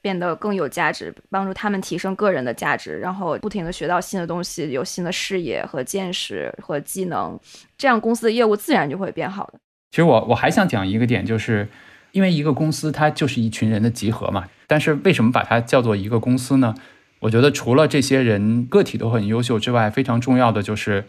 [0.00, 7.38] 变得更有价值，帮助他们提升个人的价值，然后不停的学到新的东西，有新的视野和见识和技能，
[7.76, 9.58] 这样公司的业务自然就会变好的。
[9.90, 11.68] 其实我我还想讲一个点，就是
[12.12, 16.74] 因为一个公司它就是一群人的集合嘛，但是为什么把它叫做一个公司呢？
[17.20, 21.04] 我觉得除了这些人个体都很优秀之外，非常重要的就是。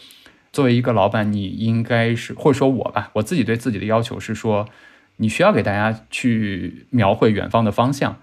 [0.54, 4.70] 作为一个老板，你应该是或者说我吧，我自己对自己的要求是说，
[5.18, 8.18] 你需要给大家去描绘远方的方向，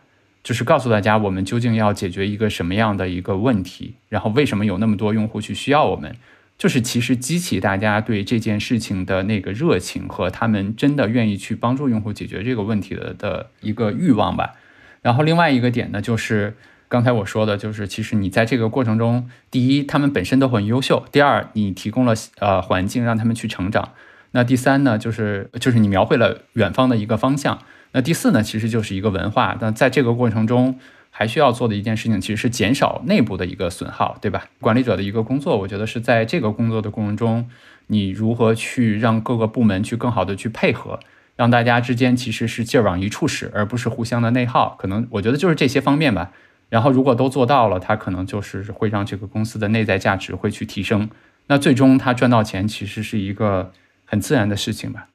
[0.44, 6.14] 就是告诉大家我们究竟要解决一个什么样的一个问题，然后为什么有那么多用户去需要我们，
[6.56, 14.54] 就是其实激起大家对这件事情的那个热情和他们真的愿意去帮助用户解决这个问题的的一个欲望吧。
[15.02, 16.56] 然后另外一个点呢，就是。
[16.90, 23.90] 刚才我说的就是，其实你在这个过程中，第一，他们本身都很优秀；第二，你提供了呃环境让他们去成长；
[24.32, 27.58] 那第三呢，就是就是你描绘了远方的一个方向；
[27.92, 29.56] 那第四呢，其实就是一个文化。
[29.60, 30.80] 那在这个过程中，
[31.10, 34.48] 还需要做的一件事情，其实是减少内部的一个损耗，对吧？
[34.60, 37.48] 管理者的一个工作，我觉得是在这个工作的过程中，
[37.86, 40.98] 你如何去让各个部门去更好的去配合，
[41.36, 44.74] 让大家之间其实是劲儿往一处使，而不是互相的内耗。
[44.76, 46.32] 可能我觉得就是这些方面吧。
[46.70, 51.10] 然后，如果都做到了，它可能就是会让这个公司的内在价值会去提升。
[51.48, 53.72] 那最终他赚到钱，其实是一个
[54.04, 55.08] 很自然的事情吧。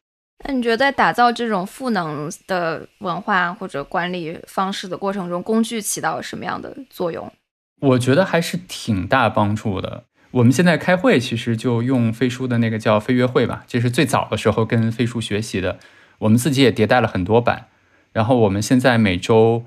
[0.45, 7.31] 那你觉得在打造这种赋能的文化或者管理方式的过程中，工具起到什么样的作用？
[7.79, 10.03] 我觉得还是挺大帮助的。
[10.31, 15.79] 我们现在开会其实就用飞书的那个叫飞约会吧，这是最早的时候跟飞书学习的。
[16.19, 17.67] 我们自己也迭代了很多版，
[18.11, 19.63] 然后我们现在每周。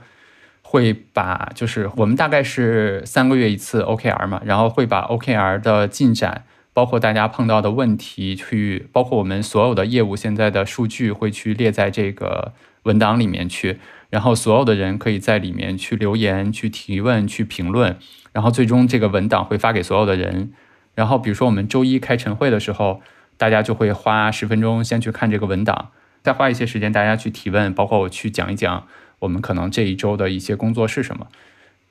[0.70, 6.44] 会把就是我们大概是三个月一次 OKR 嘛，然后会把 OKR 的进展，
[6.74, 12.52] 包括大家碰到的问题，去包括我们所有的业务现在的数据，会去列在这个
[12.82, 13.78] 文档里面去，
[14.10, 17.96] 然后所有的人可以在里面去留言、去提问、去评论，
[18.34, 20.52] 然后最终这个文档会发给所有的人。
[20.94, 23.00] 然后比如说我们周一开晨会的时候，
[23.38, 25.92] 大家就会花十分钟先去看这个文档，
[26.22, 28.86] 再花一些时间大家去提问，包括我去讲一讲。
[29.20, 31.28] 我们可能这一周的一些工作是什么，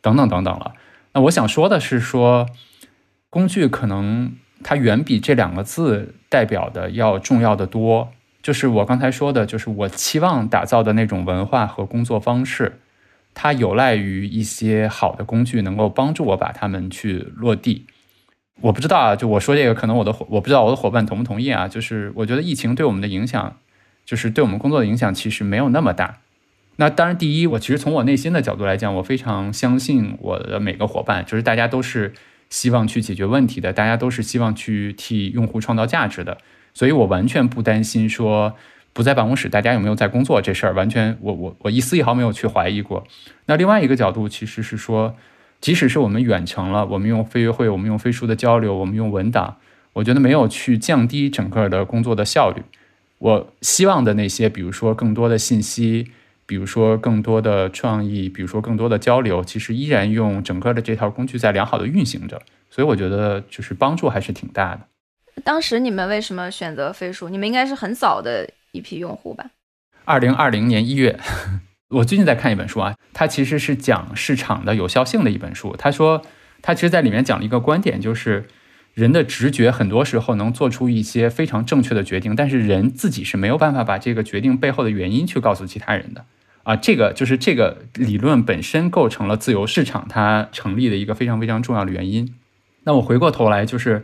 [0.01, 0.73] 等等等等了。
[1.13, 2.47] 那我想说的是，说
[3.29, 8.11] 工具可能它远比这两个字代表的要重要的多。
[8.43, 12.79] 就是我刚才说的，就是我期望打造的那种文化和工作方式，
[13.33, 17.87] 它有赖于一些好的工具能够帮助我把它们去落地。
[18.61, 21.67] 我不知道啊，就我说这个，可能我的伙我不知道我的伙伴同不同意啊。
[21.67, 23.57] 就是我觉得疫情对我们的影响，
[24.05, 26.19] 就是对我们工作的影响，其实没有那么大。
[26.79, 32.13] 那当然，第一，我其实从我内心的角度来讲，我非常相信我的每个伙伴，就是大家都是
[32.51, 36.37] 希望去解决问题的，大家都是希望去替用户创造价值的，
[36.75, 38.53] 所以我完全不担心说
[38.93, 43.03] 不在办公室大家有没有在工作这事儿，完全我我我一丝一毫没有去怀疑过。
[43.47, 45.15] 那另外一个角度其实是说，
[45.59, 49.57] 即使是我们远程了，我们用飞约会，我们用飞书的交流，我们用文档，
[49.93, 52.61] 我觉得没有去降低整个的工作的效率。
[53.17, 56.11] 我希望的那些，比如说更多的信息。
[56.47, 64.81] 比如说更多的创意，比如说更多的交流，其实依然用整个的这套工具在良好的运行着，所以我觉得就是帮助还是挺大的。
[65.43, 67.27] 当时你们为什么选择飞书？
[67.29, 69.51] 你们应该是很早的一批用户吧？
[70.05, 71.19] 二零二零年一月，
[71.91, 75.75] 我最近在看一本书啊，它其实是讲市场的有效性的一本书。
[75.77, 76.21] 他说，
[76.61, 78.45] 他其实在里面讲了一个观点，就是
[78.93, 86.25] 人的直觉很多时候能做出一些非常正确的决定，但是人自己是没有办法把这个决定背后的原因去告诉其他人的。
[86.67, 92.35] 啊，这个就是这个理论本身构成了自由市场它成立的一个非常非常重要的原因。
[92.83, 94.03] 那我回过头来，就是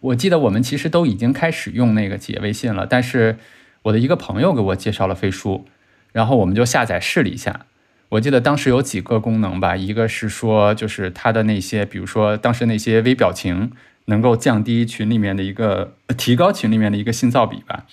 [0.00, 3.38] 我记得我们其实都已经开始用那个企业微信了，但是
[3.84, 5.64] 我的一个朋友给我介绍了飞书，
[6.12, 7.64] 然后我们就下载试了一下。
[8.10, 13.72] 我记得当时有几个功能吧，一个是说就是它的那些，比如说当时那些微表情
[14.04, 17.86] 能够降低群里面的一个提高群里面的一个信噪比吧，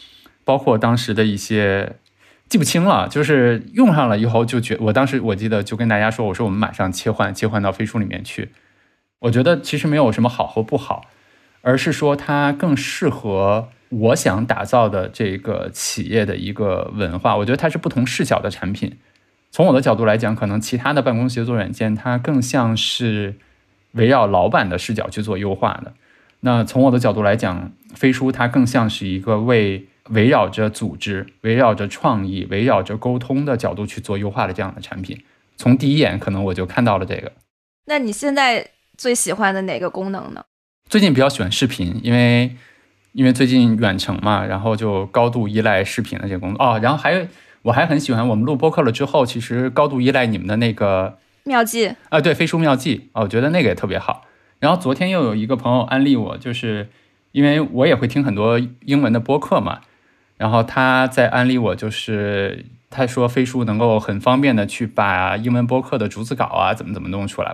[0.43, 1.95] 包括当时的一些
[2.49, 8.49] 记不清了，就是用上了以后就觉，我当时我记得就跟大家说，我说我们马上切换切换到飞书里面去。
[9.19, 11.05] 我觉得其实没有什么好和不好，
[11.61, 17.35] 而是说它更适合我想打造的这个企业的一个文化。
[17.35, 18.97] 我觉得它是不同视角的产品。
[19.49, 23.35] 从我的角度来讲，可能其他的办公协作软件它更像是
[23.93, 25.93] 围绕老板的视角去做优化的。
[26.41, 35.21] 那从我的角度来讲，飞书它更像是一个为围绕着组织、围绕着创意、围绕着沟通的角度去做优化的这样的产品。
[35.55, 37.31] 从第一眼可能我就看到了这个。
[37.85, 40.43] 那你现在最喜欢的哪个功能呢？
[40.89, 42.55] 最近比较喜欢视频，因为
[43.13, 46.79] 因为最近远程嘛，然后就高度依赖视频的这个工作哦。
[46.81, 47.27] 然后还有。
[47.63, 54.23] 我还很喜欢我们录播客了之后，其实高度依赖你们的那个妙计啊，对，飞书妙计啊，我觉得那个也特别好。
[54.59, 56.87] 然后昨天又有一个朋友安利我，就是
[57.33, 59.81] 因为我也会听很多英文的播客嘛，
[60.37, 67.53] 然后他在安利我，就是他说飞书能够很方便的去把英文播客的逐字稿啊，怎么怎么弄出来。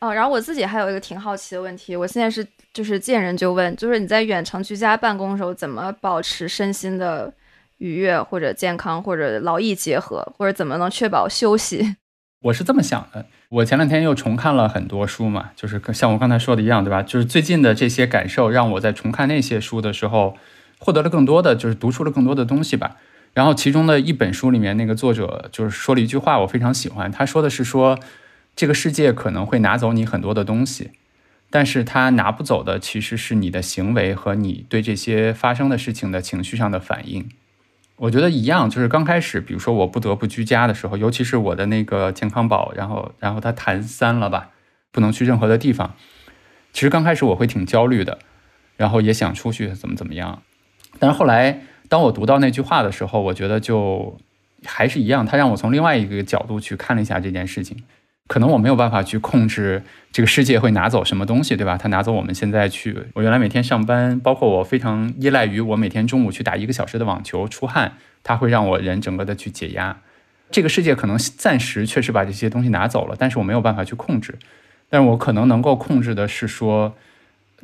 [0.00, 7.32] 哦，然后我自己还有一个挺好奇的问题，我现在是就是见人就问，就是你在远程居家办公的时候，怎么保持身心的？
[7.78, 11.96] 愉悦或者健康或者劳逸结合，或者怎么能确保休息？
[12.40, 13.26] 我是这么想的。
[13.48, 17.02] 我前两天又重看了很多书嘛，就是像我刚才说的一样，对吧？
[17.02, 20.36] 就是最近的这些感受，让我在重看那些书的时候，
[20.78, 22.96] 获得了更多的，就是读出了更多的东西吧。
[23.32, 27.10] 然后其中的一本书里面，那个作者就是说了一句话，我非常喜欢。
[27.10, 27.98] 他说的是说，
[28.54, 30.90] 这个世界可能会拿走你很多的东西，
[31.50, 37.28] 但是他拿不走的其实是你的行为和你对这些发生的事情的情绪上的反应。
[37.96, 44.50] 我觉得一样，就是刚开始，比如说我不得不居家的时候，尤其是我的那个健康宝，然后然后它弹三了吧，
[44.92, 45.94] 不能去任何的地方。
[46.72, 48.18] 其实刚开始我会挺焦虑的，
[48.76, 50.42] 然后也想出去怎么怎么样。
[50.98, 54.16] 但是后来，当我读到那句话的时候，我觉得就
[54.64, 57.76] 还是一样，他让我从另外一个角度去看了一下这件事情。
[58.26, 61.76] 可能我没有办法去控制这个世界会拿走什么东西，对吧？
[61.76, 67.92] 他拿走我们现在去，我原来每天上班，包括我非常依赖于我每天中午去打一个小时的网球出汗，
[68.22, 69.98] 它会让我人整个的去解压。
[70.50, 74.38] 这个世界可能暂时确实把这些东西拿走了，但是我没有办法去控制。
[74.88, 76.94] 但是我可能能够控制的是说，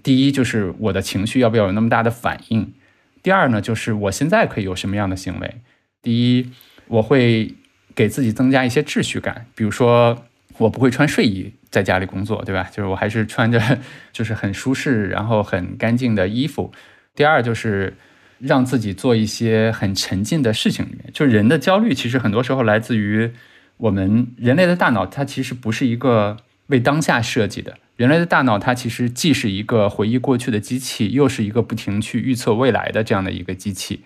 [0.02, 2.74] 第一就是我的情绪要不要有那么大的反应，
[3.22, 5.56] 第二呢就是我现在可以有什么样的行为。
[6.02, 6.50] 第一，
[6.86, 7.54] 我会
[7.94, 10.24] 给自己增加一些秩序感，比如说。
[10.58, 12.64] 我不会穿睡衣在家里工作，对吧？
[12.70, 13.78] 就是我还是穿着
[14.12, 16.70] 就是很舒适，然后很干净的衣服。
[17.14, 17.94] 第二就是
[18.40, 21.10] 让自己做一些很沉浸的事情里面。
[21.14, 23.30] 就人的焦虑，其实很多时候来自于
[23.78, 27.78] 我们人类的大脑，它其实不是一个为当下设计的。
[28.00, 34.04] 人类的大脑，它其实既是一个回忆过去的机器，又是一个不停去预测未来的这样的一个机器。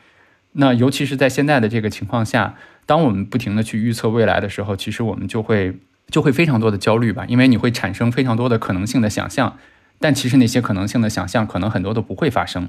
[0.55, 5.77] 那尤其是在现在的这个情况下，当我们不停的去预测未来的时候，其实我们就会。
[6.11, 9.57] 就会非常多的焦虑吧，因为你会产生非常多的可能性的想象，
[9.99, 12.69] 但其实那些可能性的想象可能很多都不会发生。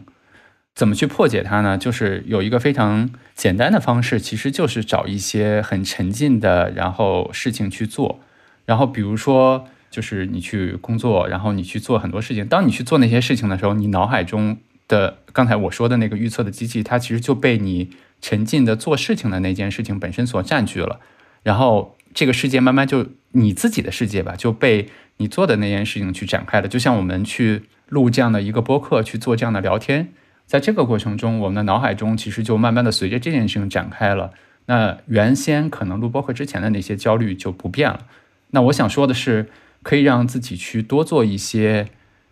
[0.73, 1.77] 怎么去破解它呢？
[1.77, 8.21] 就是有一个非常简单的方式，其实就是找一些很沉浸的，然后事情去做。
[8.65, 12.45] 然后比如说，就是你去工作，然后你去做很多事情。
[12.45, 17.89] 当你去做那些事情的时候，你脑海中的刚才我说的那个预测的机器，它其实就被你
[18.19, 20.99] 沉浸的做事情的那件事情本身所占据了，
[21.43, 21.95] 然后。
[22.17, 24.87] 这个世界慢慢就你自己的世界吧，就被
[25.17, 26.67] 你做的那件事情去展开了。
[26.69, 30.13] 就像我们去录这样的一个播客，去做这样的聊天，
[30.45, 34.31] 在这个过程中，我们的脑海中其实就慢慢的随着这件事情展开了。
[34.67, 38.05] 那原先可能录播客之前的那些焦虑就不变了。
[38.51, 39.49] 那我想说的是，
[39.85, 41.87] 可以让自己去多做一些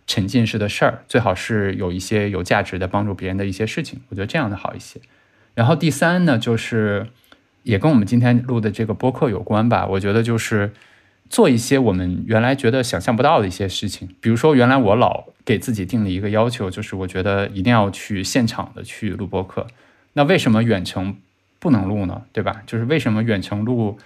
[0.06, 4.00] 沉浸式的事儿，最好是有一些有价值的帮助别人的一些事情。
[4.08, 5.00] 我觉得这样的好一些。
[5.54, 7.06] 然后第三呢，就是。
[7.64, 9.86] 也跟我们今天录的这个播客有关吧？
[9.86, 10.70] 我觉得就是
[11.30, 14.06] 做一些我们原来觉得想象不到的一些事情。
[14.20, 19.66] 比如说，原来我老给自己定了一个要求，就是我觉得一定要去现场的去录播客。
[20.12, 21.16] 那为什么远程
[21.58, 22.20] 不能录呢？
[22.34, 22.60] 对吧？
[22.66, 23.96] 就是为什么远程录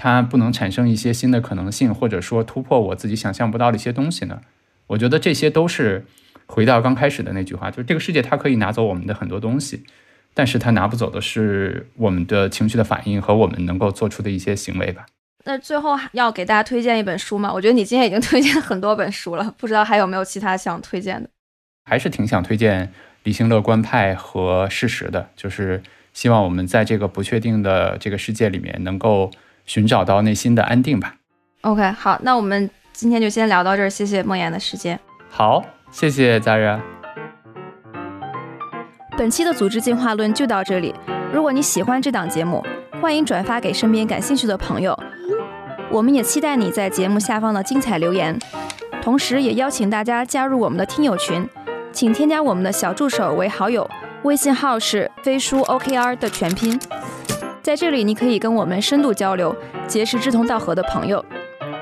[0.00, 4.40] 它不能产生一些新的可能性，或者说突破我自己想象不到的一些东西呢？
[4.86, 6.06] 我觉得这些都是
[6.46, 9.82] 回到刚开始的那句话，就是这个世界它可以拿走我们的很多东西。
[10.34, 15.04] 但是它拿不走的是我们的情绪的反应和我们能够做出的一些行为吧。
[15.44, 17.52] 那最后要给大家推荐一本书吗？
[17.52, 21.28] 我觉得你今天已经推荐很多本书了，不知道还有没有其他想推荐的？
[21.90, 22.86] 还是挺想推荐
[23.24, 25.82] 《理性乐观派》和《事实》的，就是
[26.12, 29.30] 希望我们在这个不确定的这个世界里面，能够
[29.68, 31.14] 寻找到内心的安定吧。
[31.60, 34.98] OK，好，那我们今天就先聊到这儿，谢谢梦妍的时间。
[35.28, 35.62] 好，
[35.92, 36.80] 谢谢家人。
[39.16, 40.94] 本期的组织进化论就到这里。
[41.32, 42.64] 如果你喜欢这档节目，
[43.02, 44.98] 欢迎转发给身边感兴趣的朋友。
[45.90, 48.38] 我们也期待你在节目下方的精彩留言，
[49.02, 51.46] 同时也邀请大家加入我们的听友群，
[51.92, 53.88] 请添加我们的小助手为好友，
[54.22, 56.80] 微信号是飞书 OKR 的全拼。
[57.68, 59.54] 在这里，你可以跟我们深度交流，
[59.86, 61.22] 结识志同道合的朋友。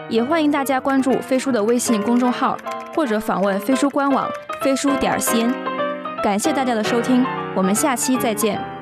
[0.08, 2.58] 也欢迎大家关注飞书的微信公众号，
[2.92, 4.28] 或者访问飞书官网
[4.62, 5.54] 飞书点 cn。
[6.24, 7.24] 感谢大家的收听，
[7.54, 8.75] 我们下期再见。